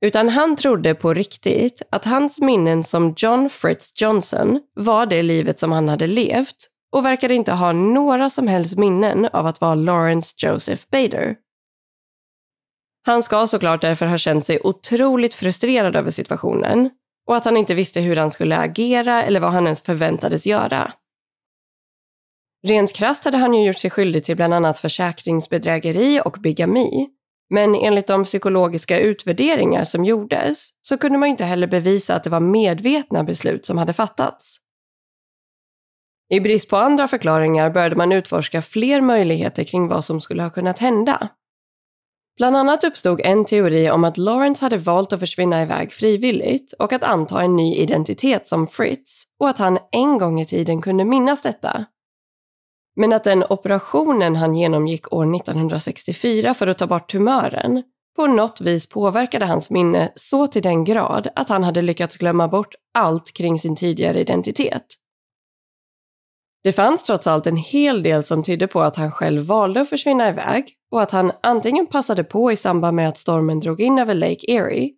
Utan 0.00 0.28
han 0.28 0.56
trodde 0.56 0.94
på 0.94 1.14
riktigt 1.14 1.82
att 1.90 2.04
hans 2.04 2.40
minnen 2.40 2.84
som 2.84 3.14
John 3.16 3.50
Fritz 3.50 3.92
Johnson 4.00 4.60
var 4.74 5.06
det 5.06 5.22
livet 5.22 5.60
som 5.60 5.72
han 5.72 5.88
hade 5.88 6.06
levt 6.06 6.68
och 6.92 7.04
verkade 7.04 7.34
inte 7.34 7.52
ha 7.52 7.72
några 7.72 8.30
som 8.30 8.48
helst 8.48 8.78
minnen 8.78 9.28
av 9.32 9.46
att 9.46 9.60
vara 9.60 9.74
Lawrence 9.74 10.34
Joseph 10.38 10.82
Bader. 10.90 11.36
Han 13.06 13.22
ska 13.22 13.46
såklart 13.46 13.80
därför 13.80 14.06
ha 14.06 14.18
känt 14.18 14.46
sig 14.46 14.60
otroligt 14.60 15.34
frustrerad 15.34 15.96
över 15.96 16.10
situationen 16.10 16.90
och 17.26 17.36
att 17.36 17.44
han 17.44 17.56
inte 17.56 17.74
visste 17.74 18.00
hur 18.00 18.16
han 18.16 18.30
skulle 18.30 18.56
agera 18.56 19.22
eller 19.22 19.40
vad 19.40 19.52
han 19.52 19.64
ens 19.64 19.82
förväntades 19.82 20.46
göra. 20.46 20.92
Rent 22.66 22.92
krasst 22.92 23.24
hade 23.24 23.38
han 23.38 23.54
ju 23.54 23.66
gjort 23.66 23.78
sig 23.78 23.90
skyldig 23.90 24.24
till 24.24 24.36
bland 24.36 24.54
annat 24.54 24.78
försäkringsbedrägeri 24.78 26.20
och 26.24 26.36
bigami. 26.40 27.08
Men 27.50 27.74
enligt 27.74 28.06
de 28.06 28.24
psykologiska 28.24 28.98
utvärderingar 29.00 29.84
som 29.84 30.04
gjordes 30.04 30.68
så 30.82 30.98
kunde 30.98 31.18
man 31.18 31.28
inte 31.28 31.44
heller 31.44 31.66
bevisa 31.66 32.14
att 32.14 32.24
det 32.24 32.30
var 32.30 32.40
medvetna 32.40 33.24
beslut 33.24 33.66
som 33.66 33.78
hade 33.78 33.92
fattats. 33.92 34.56
I 36.32 36.40
brist 36.40 36.68
på 36.68 36.76
andra 36.76 37.08
förklaringar 37.08 37.70
började 37.70 37.96
man 37.96 38.12
utforska 38.12 38.62
fler 38.62 39.00
möjligheter 39.00 39.64
kring 39.64 39.88
vad 39.88 40.04
som 40.04 40.20
skulle 40.20 40.42
ha 40.42 40.50
kunnat 40.50 40.78
hända. 40.78 41.28
Bland 42.36 42.56
annat 42.56 42.84
uppstod 42.84 43.20
en 43.20 43.44
teori 43.44 43.90
om 43.90 44.04
att 44.04 44.18
Lawrence 44.18 44.64
hade 44.64 44.76
valt 44.76 45.12
att 45.12 45.20
försvinna 45.20 45.62
iväg 45.62 45.92
frivilligt 45.92 46.72
och 46.72 46.92
att 46.92 47.02
anta 47.02 47.42
en 47.42 47.56
ny 47.56 47.74
identitet 47.74 48.46
som 48.46 48.66
Fritz 48.66 49.24
och 49.40 49.48
att 49.48 49.58
han 49.58 49.78
en 49.92 50.18
gång 50.18 50.40
i 50.40 50.46
tiden 50.46 50.82
kunde 50.82 51.04
minnas 51.04 51.42
detta. 51.42 51.84
Men 52.96 53.12
att 53.12 53.24
den 53.24 53.44
operationen 53.48 54.36
han 54.36 54.54
genomgick 54.54 55.12
år 55.12 55.36
1964 55.36 56.54
för 56.54 56.66
att 56.66 56.78
ta 56.78 56.86
bort 56.86 57.10
tumören 57.10 57.82
på 58.16 58.26
något 58.26 58.60
vis 58.60 58.88
påverkade 58.88 59.46
hans 59.46 59.70
minne 59.70 60.12
så 60.14 60.46
till 60.46 60.62
den 60.62 60.84
grad 60.84 61.28
att 61.36 61.48
han 61.48 61.64
hade 61.64 61.82
lyckats 61.82 62.16
glömma 62.16 62.48
bort 62.48 62.74
allt 62.94 63.32
kring 63.32 63.58
sin 63.58 63.76
tidigare 63.76 64.20
identitet. 64.20 64.86
Det 66.62 66.72
fanns 66.72 67.02
trots 67.02 67.26
allt 67.26 67.46
en 67.46 67.56
hel 67.56 68.02
del 68.02 68.22
som 68.22 68.42
tydde 68.42 68.66
på 68.66 68.80
att 68.80 68.96
han 68.96 69.10
själv 69.10 69.42
valde 69.42 69.80
att 69.80 69.88
försvinna 69.88 70.28
iväg 70.28 70.74
och 70.90 71.02
att 71.02 71.10
han 71.10 71.32
antingen 71.42 71.86
passade 71.86 72.24
på 72.24 72.52
i 72.52 72.56
samband 72.56 72.96
med 72.96 73.08
att 73.08 73.18
stormen 73.18 73.60
drog 73.60 73.80
in 73.80 73.98
över 73.98 74.14
Lake 74.14 74.50
Erie 74.52 74.90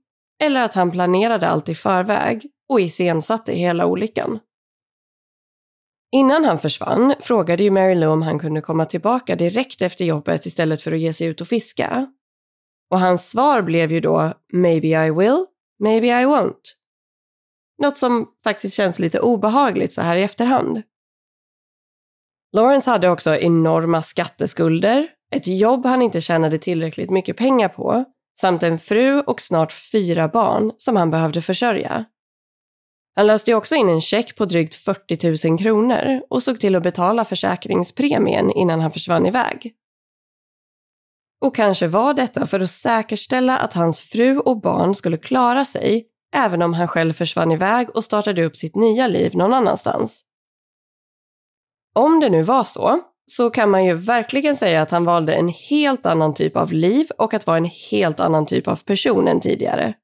eller 0.43 0.65
att 0.65 0.75
han 0.75 0.91
planerade 0.91 1.49
allt 1.49 1.69
i 1.69 1.75
förväg 1.75 2.47
och 2.69 2.81
iscensatte 2.81 3.53
hela 3.53 3.87
olyckan. 3.87 4.39
Innan 6.15 6.45
han 6.45 6.59
försvann 6.59 7.15
frågade 7.21 7.63
ju 7.63 7.71
Mary 7.71 7.95
Lou 7.95 8.09
om 8.09 8.23
han 8.23 8.39
kunde 8.39 8.61
komma 8.61 8.85
tillbaka 8.85 9.37
direkt 9.37 9.83
efter 9.83 10.05
jobbet 10.05 10.47
istället 10.47 10.83
för 10.83 10.93
att 10.93 11.01
ge 11.01 11.13
sig 11.13 11.27
ut 11.27 11.41
och 11.41 11.49
fiska. 11.49 12.07
Och 12.91 13.01
hans 13.01 13.31
svar 13.31 13.63
blev 13.63 13.93
ju 13.93 14.01
då 14.01 14.33
“Maybe 14.53 15.07
I 15.07 15.11
will, 15.11 15.45
maybe 15.79 16.07
I 16.07 16.25
won't”. 16.25 16.77
Något 17.83 17.99
som 17.99 18.29
faktiskt 18.45 18.75
känns 18.75 18.99
lite 18.99 19.21
obehagligt 19.21 19.93
så 19.93 20.03
här 20.03 20.17
i 20.17 20.23
efterhand. 20.23 20.83
Lawrence 22.57 22.91
hade 22.91 23.09
också 23.09 23.37
enorma 23.37 24.03
skatteskulder, 24.03 25.09
ett 25.35 25.47
jobb 25.47 25.87
han 25.87 26.03
inte 26.03 26.21
tjänade 26.21 26.59
tillräckligt 26.59 27.11
mycket 27.11 27.37
pengar 27.37 27.69
på 27.69 28.05
samt 28.39 28.63
en 28.63 28.79
fru 28.79 29.21
och 29.21 29.41
snart 29.41 29.73
fyra 29.73 30.29
barn 30.29 30.73
som 30.79 30.97
han 30.97 31.11
behövde 31.11 31.43
försörja. 31.43 32.05
Han 33.15 33.27
löste 33.27 33.51
ju 33.51 33.57
också 33.57 33.75
in 33.75 33.89
en 33.89 34.01
check 34.01 34.37
på 34.37 34.45
drygt 34.45 34.75
40 34.75 35.49
000 35.49 35.59
kronor 35.59 36.21
och 36.31 36.43
såg 36.43 36.61
till 36.61 36.75
att 36.75 36.83
betala 36.83 37.25
försäkringspremien 37.25 38.51
innan 38.51 38.81
han 38.81 38.91
försvann 38.91 39.27
iväg. 39.27 39.75
Och 41.41 41.57
kanske 41.57 41.87
var 41.87 42.15
detta 42.15 42.47
för 42.47 42.61
att 42.61 42.71
säkerställa 42.71 43.59
att 43.59 43.75
hans 43.75 44.01
fru 44.01 44.39
och 44.39 44.61
barn 44.61 44.95
skulle 44.95 45.17
klara 45.17 45.65
sig 45.65 46.07
även 46.35 46.63
om 46.63 46.75
han 46.75 46.89
själv 46.89 47.13
försvann 47.13 47.53
iväg 47.53 47.97
och 47.97 48.05
startade 48.05 48.45
upp 48.45 48.57
sitt 48.57 48.77
nya 48.77 49.07
liv 49.07 49.37
någon 49.37 49.53
annanstans. 49.53 50.25
Om 51.95 52.21
det 52.21 52.31
nu 52.31 52.43
var 52.43 52.65
så, 52.65 53.01
så 53.31 53.51
kan 53.51 53.71
man 53.71 53.85
ju 53.85 53.95
verkligen 53.95 54.57
säga 54.57 54.83
att 54.83 54.91
han 54.91 55.05
valde 55.05 55.35
en 55.35 55.49
helt 55.49 56.07
annan 56.07 56.35
typ 56.35 56.57
av 56.57 56.73
liv 56.73 57.07
och 57.19 57.35
att 57.35 57.47
vara 57.47 57.57
en 57.57 57.71
helt 57.91 58.21
annan 58.21 58.47
typ 58.47 58.69
av 58.69 58.77
person 58.77 59.29
än 59.29 59.41
tidigare. 59.41 59.95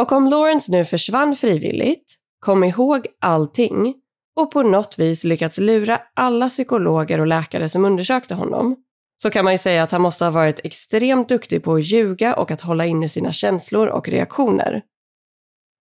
Och 0.00 0.12
om 0.12 0.26
Lawrence 0.28 0.72
nu 0.72 0.84
försvann 0.84 1.36
frivilligt, 1.36 2.14
kom 2.40 2.64
ihåg 2.64 3.06
allting 3.20 3.94
och 4.36 4.50
på 4.50 4.62
något 4.62 4.98
vis 4.98 5.24
lyckats 5.24 5.58
lura 5.58 6.00
alla 6.14 6.48
psykologer 6.48 7.20
och 7.20 7.26
läkare 7.26 7.68
som 7.68 7.84
undersökte 7.84 8.34
honom, 8.34 8.76
så 9.22 9.30
kan 9.30 9.44
man 9.44 9.54
ju 9.54 9.58
säga 9.58 9.82
att 9.82 9.90
han 9.90 10.02
måste 10.02 10.24
ha 10.24 10.30
varit 10.30 10.60
extremt 10.64 11.28
duktig 11.28 11.62
på 11.62 11.74
att 11.74 11.84
ljuga 11.84 12.34
och 12.34 12.50
att 12.50 12.60
hålla 12.60 12.86
inne 12.86 13.08
sina 13.08 13.32
känslor 13.32 13.88
och 13.88 14.08
reaktioner. 14.08 14.82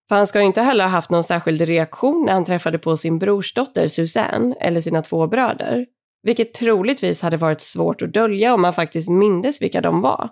För 0.10 0.16
han 0.16 0.28
ska 0.28 0.40
ju 0.40 0.46
inte 0.46 0.62
heller 0.62 0.84
ha 0.84 0.92
haft 0.92 1.10
någon 1.10 1.24
särskild 1.24 1.62
reaktion 1.62 2.26
när 2.26 2.34
han 2.34 2.46
träffade 2.46 2.80
på 2.80 2.98
sin 2.98 3.20
brorsdotter 3.20 3.88
Suzanne 3.88 4.56
eller 4.60 4.82
sina 4.82 5.02
två 5.02 5.28
bröder, 5.28 5.86
vilket 6.24 6.54
troligtvis 6.54 7.22
hade 7.22 7.38
varit 7.38 7.62
svårt 7.62 8.02
att 8.02 8.14
dölja 8.14 8.54
om 8.54 8.64
han 8.64 8.74
faktiskt 8.74 9.10
mindes 9.10 9.62
vilka 9.62 9.82
de 9.82 10.02
var. 10.02 10.30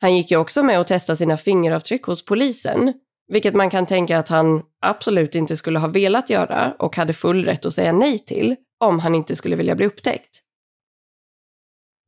Han 0.00 0.16
gick 0.16 0.30
ju 0.30 0.36
också 0.36 0.62
med 0.62 0.80
och 0.80 0.86
testade 0.86 1.16
sina 1.16 1.36
fingeravtryck 1.36 2.02
hos 2.02 2.24
polisen, 2.24 2.92
vilket 3.28 3.54
man 3.54 3.70
kan 3.70 3.86
tänka 3.86 4.18
att 4.18 4.28
han 4.28 4.62
absolut 4.82 5.34
inte 5.34 5.56
skulle 5.56 5.78
ha 5.78 5.88
velat 5.88 6.30
göra 6.30 6.74
och 6.78 6.96
hade 6.96 7.12
full 7.12 7.44
rätt 7.44 7.66
att 7.66 7.74
säga 7.74 7.92
nej 7.92 8.18
till 8.18 8.56
om 8.80 8.98
han 8.98 9.14
inte 9.14 9.36
skulle 9.36 9.56
vilja 9.56 9.74
bli 9.74 9.86
upptäckt. 9.86 10.40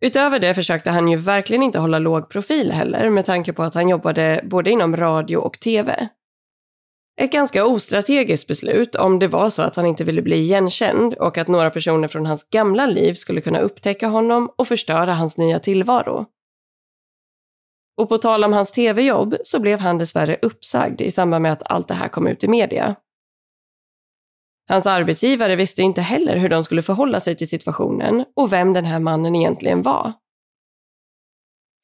Utöver 0.04 0.38
det 0.38 0.54
försökte 0.54 0.90
han 0.90 1.08
ju 1.08 1.16
verkligen 1.16 1.62
inte 1.62 1.78
hålla 1.78 1.98
låg 1.98 2.30
profil 2.30 2.72
heller 2.72 3.10
med 3.10 3.26
tanke 3.26 3.52
på 3.52 3.62
att 3.62 3.74
han 3.74 3.88
jobbade 3.88 4.40
både 4.44 4.70
inom 4.70 4.96
radio 4.96 5.36
och 5.36 5.60
tv. 5.60 6.08
Ett 7.20 7.32
ganska 7.32 7.66
ostrategiskt 7.66 8.48
beslut 8.48 8.94
om 8.94 9.18
det 9.18 9.28
var 9.28 9.50
så 9.50 9.62
att 9.62 9.76
han 9.76 9.86
inte 9.86 10.04
ville 10.04 10.22
bli 10.22 10.36
igenkänd 10.36 11.14
och 11.14 11.38
att 11.38 11.48
några 11.48 11.70
personer 11.70 12.08
från 12.08 12.26
hans 12.26 12.50
gamla 12.50 12.86
liv 12.86 13.14
skulle 13.14 13.40
kunna 13.40 13.58
upptäcka 13.58 14.08
honom 14.08 14.50
och 14.56 14.68
förstöra 14.68 15.14
hans 15.14 15.36
nya 15.36 15.58
tillvaro. 15.58 16.26
Och 17.96 18.08
på 18.08 18.18
tal 18.18 18.44
om 18.44 18.52
hans 18.52 18.70
tv-jobb 18.70 19.36
så 19.44 19.60
blev 19.60 19.78
han 19.78 19.98
dessvärre 19.98 20.38
uppsagd 20.42 21.00
i 21.00 21.10
samband 21.10 21.42
med 21.42 21.52
att 21.52 21.62
allt 21.64 21.88
det 21.88 21.94
här 21.94 22.08
kom 22.08 22.26
ut 22.26 22.44
i 22.44 22.48
media. 22.48 22.94
Hans 24.68 24.86
arbetsgivare 24.86 25.56
visste 25.56 25.82
inte 25.82 26.00
heller 26.00 26.36
hur 26.36 26.48
de 26.48 26.64
skulle 26.64 26.82
förhålla 26.82 27.20
sig 27.20 27.36
till 27.36 27.48
situationen 27.48 28.24
och 28.36 28.52
vem 28.52 28.72
den 28.72 28.84
här 28.84 28.98
mannen 28.98 29.34
egentligen 29.34 29.82
var. 29.82 30.12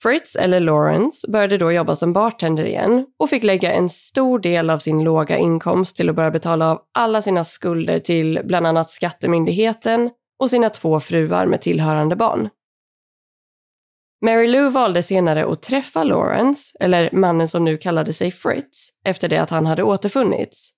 Fritz, 0.02 0.36
eller 0.36 0.60
Lawrence, 0.60 1.30
började 1.30 1.58
då 1.58 1.72
jobba 1.72 1.94
som 1.94 2.12
bartender 2.12 2.64
igen 2.64 3.06
och 3.18 3.30
fick 3.30 3.44
lägga 3.44 3.72
en 3.72 3.88
stor 3.88 4.38
del 4.38 4.70
av 4.70 4.78
sin 4.78 5.04
låga 5.04 5.38
inkomst 5.38 5.96
till 5.96 6.08
att 6.08 6.16
börja 6.16 6.30
betala 6.30 6.70
av 6.70 6.82
alla 6.94 7.22
sina 7.22 7.44
skulder 7.44 7.98
till 7.98 8.40
bland 8.44 8.66
annat 8.66 8.90
Skattemyndigheten 8.90 10.10
och 10.38 10.50
sina 10.50 10.70
två 10.70 11.00
fruar 11.00 11.46
med 11.46 11.60
tillhörande 11.60 12.16
barn. 12.16 12.48
Mary 14.20 14.48
Lou 14.48 14.70
valde 14.70 15.02
senare 15.02 15.52
att 15.52 15.62
träffa 15.62 16.04
Lawrence, 16.04 16.76
eller 16.80 17.10
mannen 17.12 17.48
som 17.48 17.64
nu 17.64 17.76
kallade 17.76 18.12
sig 18.12 18.30
Fritz, 18.30 18.88
efter 19.04 19.28
det 19.28 19.38
att 19.38 19.50
han 19.50 19.66
hade 19.66 19.82
återfunnits. 19.82 20.70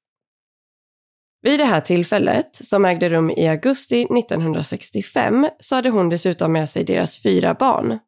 Vid 1.43 1.61
det 1.61 1.65
här 1.65 1.81
tillfället, 1.81 2.57
som 2.57 2.85
ägde 2.85 3.09
rum 3.09 3.31
i 3.31 3.49
augusti 3.49 4.03
1965, 4.03 5.49
så 5.61 5.75
hade 5.75 5.91
hon 5.91 6.09
dessutom 6.09 6.53
med 6.53 6.69
sig 6.69 6.85
deras 6.85 7.23
fyra 7.23 7.55
barn. 7.55 7.99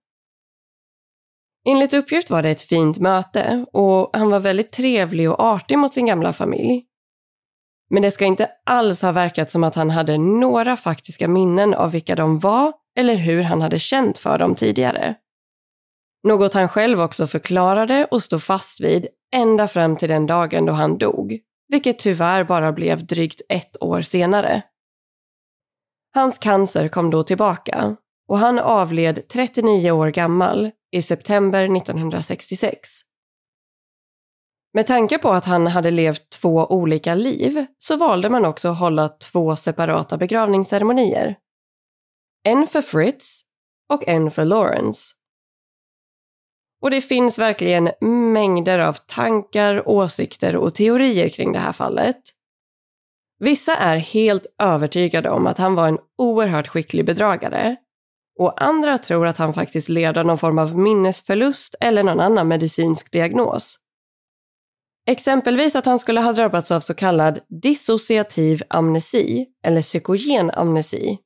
Enligt 1.69 1.95
uppgift 1.95 2.31
var 2.31 2.43
det 2.43 2.51
ett 2.51 2.61
fint 2.61 2.99
möte 2.99 3.67
och 3.73 4.11
han 4.13 4.31
var 4.31 4.41
väldigt 4.41 4.73
trevlig 4.73 5.31
och 5.31 5.41
artig 5.41 5.79
mot 5.79 5.95
sin 5.95 6.07
gamla 6.07 6.33
familj. 6.33 6.85
Men 7.91 8.03
det 8.03 8.11
ska 8.11 8.25
inte 8.25 8.51
alls 8.67 9.03
ha 9.03 9.13
verkat 9.13 9.51
som 9.51 9.65
att 9.65 9.75
han 9.75 9.91
hade 9.91 10.19
några 10.19 10.77
faktiska 10.77 11.29
minnen 11.29 11.75
av 11.75 11.91
vilka 11.91 12.15
de 12.17 12.39
var 12.39 12.73
eller 12.99 13.15
hur 13.15 13.43
han 13.43 13.63
hade 13.63 13.79
känt 13.79 14.19
för 14.19 14.39
dem 14.39 14.55
tidigare. 14.55 15.15
Något 16.23 16.55
han 16.55 16.69
själv 16.69 17.01
också 17.01 17.27
förklarade 17.27 18.05
och 18.11 18.23
stod 18.23 18.43
fast 18.43 18.81
vid 18.81 19.07
ända 19.35 19.69
fram 19.69 19.97
till 19.97 20.09
den 20.09 20.27
dagen 20.27 20.67
då 20.67 20.73
han 20.73 20.99
dog, 20.99 21.39
vilket 21.69 21.99
tyvärr 21.99 22.45
bara 22.45 22.73
blev 22.73 23.07
drygt 23.07 23.41
ett 23.49 23.83
år 23.83 24.03
senare. 24.03 24.63
Hans 26.15 26.39
cancer 26.39 26.89
kom 26.89 27.11
då 27.11 27.23
tillbaka 27.23 27.97
och 28.29 28.39
han 28.39 28.59
avled 28.59 29.29
39 29.29 29.91
år 29.91 30.09
gammal 30.09 30.71
i 30.91 31.03
september 31.03 31.77
1966. 31.77 32.89
Med 34.75 34.87
tanke 34.87 35.19
på 35.19 35.33
att 35.33 35.45
han 35.45 35.67
hade 35.67 35.91
levt 35.91 36.31
två 36.31 36.67
olika 36.67 37.15
liv 37.15 37.67
så 37.79 37.97
valde 37.97 38.29
man 38.29 38.45
också 38.45 38.69
att 38.69 38.79
hålla 38.79 39.09
två 39.09 39.57
separata 39.57 40.17
begravningsceremonier. 40.17 41.37
En 42.49 42.67
för 42.67 42.83
Fritz 42.83 43.43
och 43.93 44.09
en 44.09 44.31
för 44.31 44.45
Lawrence. 44.45 45.22
Och 46.83 46.91
det 46.91 47.01
finns 47.01 47.39
verkligen 47.39 47.91
mängder 48.33 48.79
av 48.79 48.93
tankar, 48.93 49.89
åsikter 49.89 50.57
och 50.57 50.75
teorier 50.75 51.29
kring 51.29 51.53
det 51.53 51.59
här 51.59 51.73
fallet. 51.73 52.21
Vissa 53.39 53.77
är 53.77 53.97
helt 53.97 54.47
övertygade 54.63 55.31
om 55.31 55.47
att 55.47 55.59
han 55.59 55.75
var 55.75 55.89
en 55.89 55.99
oerhört 56.19 56.69
skicklig 56.69 57.07
bedragare 57.07 57.77
och 58.39 58.63
andra 58.63 58.99
tror 58.99 59.27
att 59.27 59.39
han 59.39 59.55
faktiskt 59.55 59.89
led 59.89 60.19
av 60.19 60.27
någon 60.27 60.39
form 60.39 60.59
av 60.59 60.79
minnesförlust 60.79 61.75
eller 61.81 62.03
någon 62.03 62.21
annan 62.21 62.49
medicinsk 62.49 63.13
diagnos. 63.13 63.79
Exempelvis 65.07 65.77
att 65.77 65.87
han 65.87 65.99
skulle 65.99 66.21
ha 66.21 66.33
drabbats 66.33 66.71
av 66.71 66.81
så 66.81 66.95
kallad 66.95 67.41
dissociativ 67.63 68.63
amnesi 68.69 69.47
eller 69.65 69.83
psykogen 69.83 70.51
amnesi. 70.51 71.19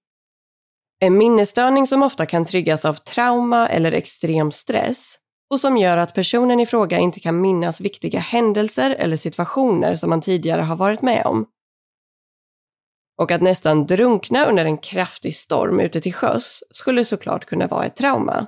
En 1.00 1.18
minnesstörning 1.18 1.86
som 1.86 2.02
ofta 2.02 2.26
kan 2.26 2.44
triggas 2.44 2.84
av 2.84 2.94
trauma 2.94 3.68
eller 3.68 3.92
extrem 3.92 4.52
stress 4.52 5.18
och 5.50 5.60
som 5.60 5.76
gör 5.76 5.96
att 5.96 6.14
personen 6.14 6.60
i 6.60 6.66
fråga 6.66 6.98
inte 6.98 7.20
kan 7.20 7.40
minnas 7.40 7.80
viktiga 7.80 8.20
händelser 8.20 8.90
eller 8.90 9.16
situationer 9.16 9.94
som 9.94 10.10
man 10.10 10.20
tidigare 10.20 10.62
har 10.62 10.76
varit 10.76 11.02
med 11.02 11.26
om. 11.26 11.46
Och 13.18 13.30
att 13.30 13.42
nästan 13.42 13.86
drunkna 13.86 14.46
under 14.46 14.64
en 14.64 14.78
kraftig 14.78 15.36
storm 15.36 15.80
ute 15.80 16.00
till 16.00 16.14
sjöss 16.14 16.64
skulle 16.70 17.04
såklart 17.04 17.44
kunna 17.44 17.66
vara 17.66 17.86
ett 17.86 17.96
trauma. 17.96 18.46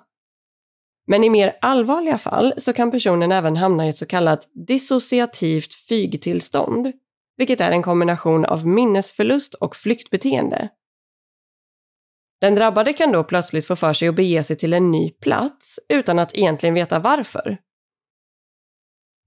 Men 1.06 1.24
i 1.24 1.30
mer 1.30 1.58
allvarliga 1.60 2.18
fall 2.18 2.54
så 2.56 2.72
kan 2.72 2.90
personen 2.90 3.32
även 3.32 3.56
hamna 3.56 3.86
i 3.86 3.88
ett 3.88 3.96
så 3.96 4.06
kallat 4.06 4.48
dissociativt 4.66 5.74
fygtillstånd, 5.74 6.92
vilket 7.36 7.60
är 7.60 7.70
en 7.70 7.82
kombination 7.82 8.44
av 8.44 8.66
minnesförlust 8.66 9.54
och 9.54 9.76
flyktbeteende. 9.76 10.68
Den 12.40 12.54
drabbade 12.54 12.92
kan 12.92 13.12
då 13.12 13.24
plötsligt 13.24 13.66
få 13.66 13.76
för 13.76 13.92
sig 13.92 14.08
att 14.08 14.14
bege 14.14 14.42
sig 14.42 14.56
till 14.56 14.72
en 14.72 14.90
ny 14.90 15.10
plats 15.10 15.80
utan 15.88 16.18
att 16.18 16.34
egentligen 16.34 16.74
veta 16.74 16.98
varför. 16.98 17.58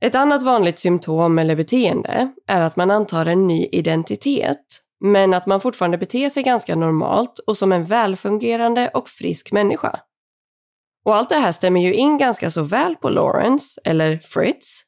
Ett 0.01 0.15
annat 0.15 0.43
vanligt 0.43 0.79
symptom 0.79 1.39
eller 1.39 1.55
beteende 1.55 2.31
är 2.47 2.61
att 2.61 2.75
man 2.75 2.91
antar 2.91 3.25
en 3.25 3.47
ny 3.47 3.67
identitet, 3.71 4.65
men 4.99 5.33
att 5.33 5.45
man 5.45 5.61
fortfarande 5.61 5.97
beter 5.97 6.29
sig 6.29 6.43
ganska 6.43 6.75
normalt 6.75 7.39
och 7.39 7.57
som 7.57 7.71
en 7.71 7.85
välfungerande 7.85 8.87
och 8.93 9.09
frisk 9.09 9.51
människa. 9.51 9.99
Och 11.05 11.15
allt 11.15 11.29
det 11.29 11.35
här 11.35 11.51
stämmer 11.51 11.81
ju 11.81 11.93
in 11.93 12.17
ganska 12.17 12.51
så 12.51 12.63
väl 12.63 12.95
på 12.95 13.09
Lawrence, 13.09 13.81
eller 13.83 14.17
Fritz. 14.17 14.81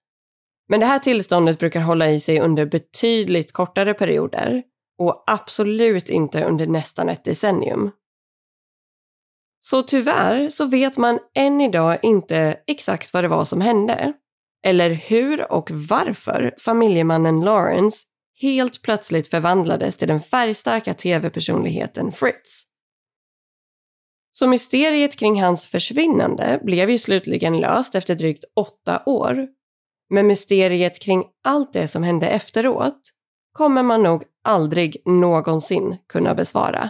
Men 0.70 0.80
det 0.80 0.86
här 0.86 1.00
tillståndet 1.00 1.60
brukar 1.60 1.80
hålla 1.80 2.10
i 2.10 2.20
sig 2.20 2.40
under 2.40 2.66
betydligt 2.66 3.54
kortare 3.54 3.94
perioder 3.94 4.64
och 5.00 5.24
absolut 5.28 6.10
inte 6.10 6.44
under 6.44 6.68
nästan 6.68 7.10
ett 7.10 7.24
decennium. 7.24 7.92
Så 9.66 9.84
tyvärr 9.84 10.50
så 10.50 10.66
vet 10.66 10.98
man 10.98 11.20
än 11.36 11.62
idag 11.62 12.00
inte 12.02 12.60
exakt 12.68 13.14
vad 13.14 13.24
det 13.24 13.28
var 13.28 13.46
som 13.46 13.62
hände. 13.62 14.14
Eller 14.66 14.90
hur 14.90 15.52
och 15.52 15.72
varför 15.72 16.56
familjemannen 16.60 17.42
Lawrence 17.42 18.08
helt 18.42 18.82
plötsligt 18.82 19.28
förvandlades 19.28 19.96
till 19.96 20.08
den 20.08 20.22
färgstarka 20.22 20.94
tv-personligheten 20.94 22.12
Fritz. 22.12 22.64
Så 24.32 24.48
mysteriet 24.48 25.16
kring 25.16 25.42
hans 25.42 25.66
försvinnande 25.66 26.60
blev 26.64 26.90
ju 26.90 26.98
slutligen 26.98 27.60
löst 27.60 27.96
efter 27.96 28.16
drygt 28.16 28.44
åtta 28.56 29.04
år. 29.06 29.48
Men 30.10 30.28
mysteriet 30.28 31.02
kring 31.02 31.26
allt 31.44 31.74
det 31.74 31.88
som 31.88 32.04
hände 32.04 32.28
efteråt 32.28 33.02
kommer 33.54 33.84
man 33.84 34.04
nog 34.04 34.24
aldrig 34.44 35.02
någonsin 35.06 35.98
kunna 36.08 36.36
besvara. 36.36 36.90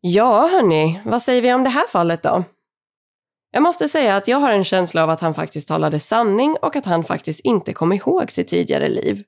Ja, 0.00 0.48
hörni, 0.48 1.00
vad 1.04 1.22
säger 1.22 1.42
vi 1.42 1.54
om 1.54 1.64
det 1.64 1.70
här 1.70 1.86
fallet 1.86 2.22
då? 2.22 2.44
Jag 3.50 3.62
måste 3.62 3.88
säga 3.88 4.16
att 4.16 4.28
jag 4.28 4.38
har 4.38 4.50
en 4.50 4.64
känsla 4.64 5.02
av 5.02 5.10
att 5.10 5.20
han 5.20 5.34
faktiskt 5.34 5.68
talade 5.68 5.98
sanning 5.98 6.56
och 6.62 6.76
att 6.76 6.86
han 6.86 7.04
faktiskt 7.04 7.40
inte 7.40 7.72
kom 7.72 7.92
ihåg 7.92 8.30
sitt 8.30 8.48
tidigare 8.48 8.88
liv. 8.88 9.24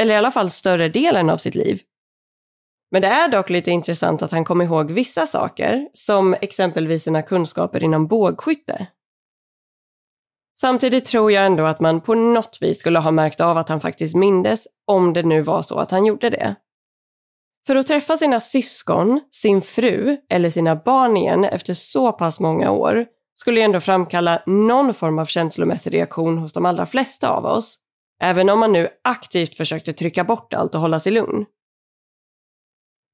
Eller 0.00 0.14
i 0.14 0.16
alla 0.16 0.30
fall 0.30 0.50
större 0.50 0.88
delen 0.88 1.30
av 1.30 1.36
sitt 1.36 1.54
liv. 1.54 1.80
Men 2.90 3.02
det 3.02 3.08
är 3.08 3.28
dock 3.28 3.50
lite 3.50 3.70
intressant 3.70 4.22
att 4.22 4.32
han 4.32 4.44
kom 4.44 4.62
ihåg 4.62 4.90
vissa 4.90 5.26
saker, 5.26 5.88
som 5.94 6.34
exempelvis 6.34 7.02
sina 7.02 7.22
kunskaper 7.22 7.84
inom 7.84 8.06
bågskytte. 8.06 8.86
Samtidigt 10.58 11.04
tror 11.04 11.32
jag 11.32 11.46
ändå 11.46 11.64
att 11.64 11.80
man 11.80 12.00
på 12.00 12.14
något 12.14 12.58
vis 12.60 12.80
skulle 12.80 12.98
ha 12.98 13.10
märkt 13.10 13.40
av 13.40 13.58
att 13.58 13.68
han 13.68 13.80
faktiskt 13.80 14.16
mindes, 14.16 14.68
om 14.86 15.12
det 15.12 15.22
nu 15.22 15.42
var 15.42 15.62
så 15.62 15.78
att 15.78 15.90
han 15.90 16.06
gjorde 16.06 16.30
det. 16.30 16.56
För 17.66 17.76
att 17.76 17.86
träffa 17.86 18.16
sina 18.16 18.40
syskon, 18.40 19.20
sin 19.30 19.62
fru 19.62 20.16
eller 20.30 20.50
sina 20.50 20.76
barn 20.76 21.16
igen 21.16 21.44
efter 21.44 21.74
så 21.74 22.12
pass 22.12 22.40
många 22.40 22.70
år 22.70 23.06
skulle 23.34 23.60
ju 23.60 23.64
ändå 23.64 23.80
framkalla 23.80 24.42
någon 24.46 24.94
form 24.94 25.18
av 25.18 25.24
känslomässig 25.24 25.94
reaktion 25.94 26.38
hos 26.38 26.52
de 26.52 26.66
allra 26.66 26.86
flesta 26.86 27.30
av 27.30 27.44
oss. 27.44 27.78
Även 28.22 28.50
om 28.50 28.60
man 28.60 28.72
nu 28.72 28.88
aktivt 29.04 29.54
försökte 29.54 29.92
trycka 29.92 30.24
bort 30.24 30.54
allt 30.54 30.74
och 30.74 30.80
hålla 30.80 30.98
sig 30.98 31.12
lugn. 31.12 31.46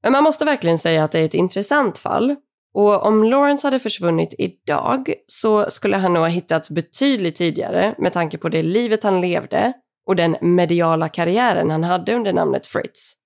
Men 0.02 0.12
man 0.12 0.24
måste 0.24 0.44
verkligen 0.44 0.78
säga 0.78 1.04
att 1.04 1.12
det 1.12 1.18
är 1.18 1.24
ett 1.24 1.34
intressant 1.34 1.98
fall. 1.98 2.36
Och 2.74 3.06
om 3.06 3.24
Lawrence 3.24 3.66
hade 3.66 3.78
försvunnit 3.78 4.34
idag 4.38 5.14
så 5.26 5.70
skulle 5.70 5.96
han 5.96 6.12
nog 6.12 6.22
ha 6.22 6.28
hittats 6.28 6.70
betydligt 6.70 7.36
tidigare 7.36 7.94
med 7.98 8.12
tanke 8.12 8.38
på 8.38 8.48
det 8.48 8.62
livet 8.62 9.02
han 9.02 9.20
levde 9.20 9.72
och 10.06 10.16
den 10.16 10.36
mediala 10.40 11.08
karriären 11.08 11.70
han 11.70 11.84
hade 11.84 12.14
under 12.14 12.32
namnet 12.32 12.66
Fritz. 12.66 13.17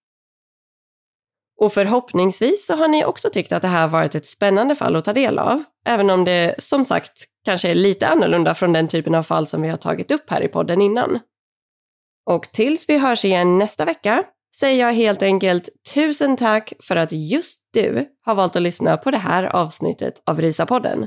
Och 1.61 1.73
förhoppningsvis 1.73 2.67
så 2.67 2.75
har 2.75 2.89
ni 2.89 3.05
också 3.05 3.31
tyckt 3.31 3.53
att 3.53 3.63
det 3.63 3.69
här 3.69 3.89
varit 3.89 4.15
ett 4.15 4.27
spännande 4.27 4.75
fall 4.75 4.97
att 4.97 5.05
ta 5.05 5.13
del 5.13 5.39
av, 5.39 5.65
även 5.87 6.11
om 6.11 6.25
det 6.25 6.55
som 6.59 6.85
sagt 6.85 7.13
kanske 7.45 7.71
är 7.71 7.75
lite 7.75 8.09
annorlunda 8.09 8.55
från 8.55 8.73
den 8.73 8.89
typen 8.89 9.15
av 9.15 9.23
fall 9.23 9.47
som 9.47 9.63
vi 9.63 9.69
har 9.69 9.77
tagit 9.77 10.11
upp 10.11 10.31
här 10.31 10.43
i 10.43 10.49
podden 10.49 10.83
innan. 10.83 11.19
Och 12.31 12.49
tills 12.53 12.89
vi 12.89 12.99
hörs 12.99 13.25
igen 13.25 13.59
nästa 13.59 13.85
vecka 13.85 14.25
säger 14.55 14.87
jag 14.87 14.93
helt 14.93 15.23
enkelt 15.23 15.69
tusen 15.95 16.37
tack 16.37 16.73
för 16.83 16.97
att 16.97 17.13
just 17.13 17.61
du 17.73 18.09
har 18.25 18.35
valt 18.35 18.57
att 18.57 18.63
lyssna 18.63 18.97
på 18.97 19.11
det 19.11 19.19
här 19.19 19.45
avsnittet 19.45 20.23
av 20.27 20.41
Rysapodden. 20.41 21.07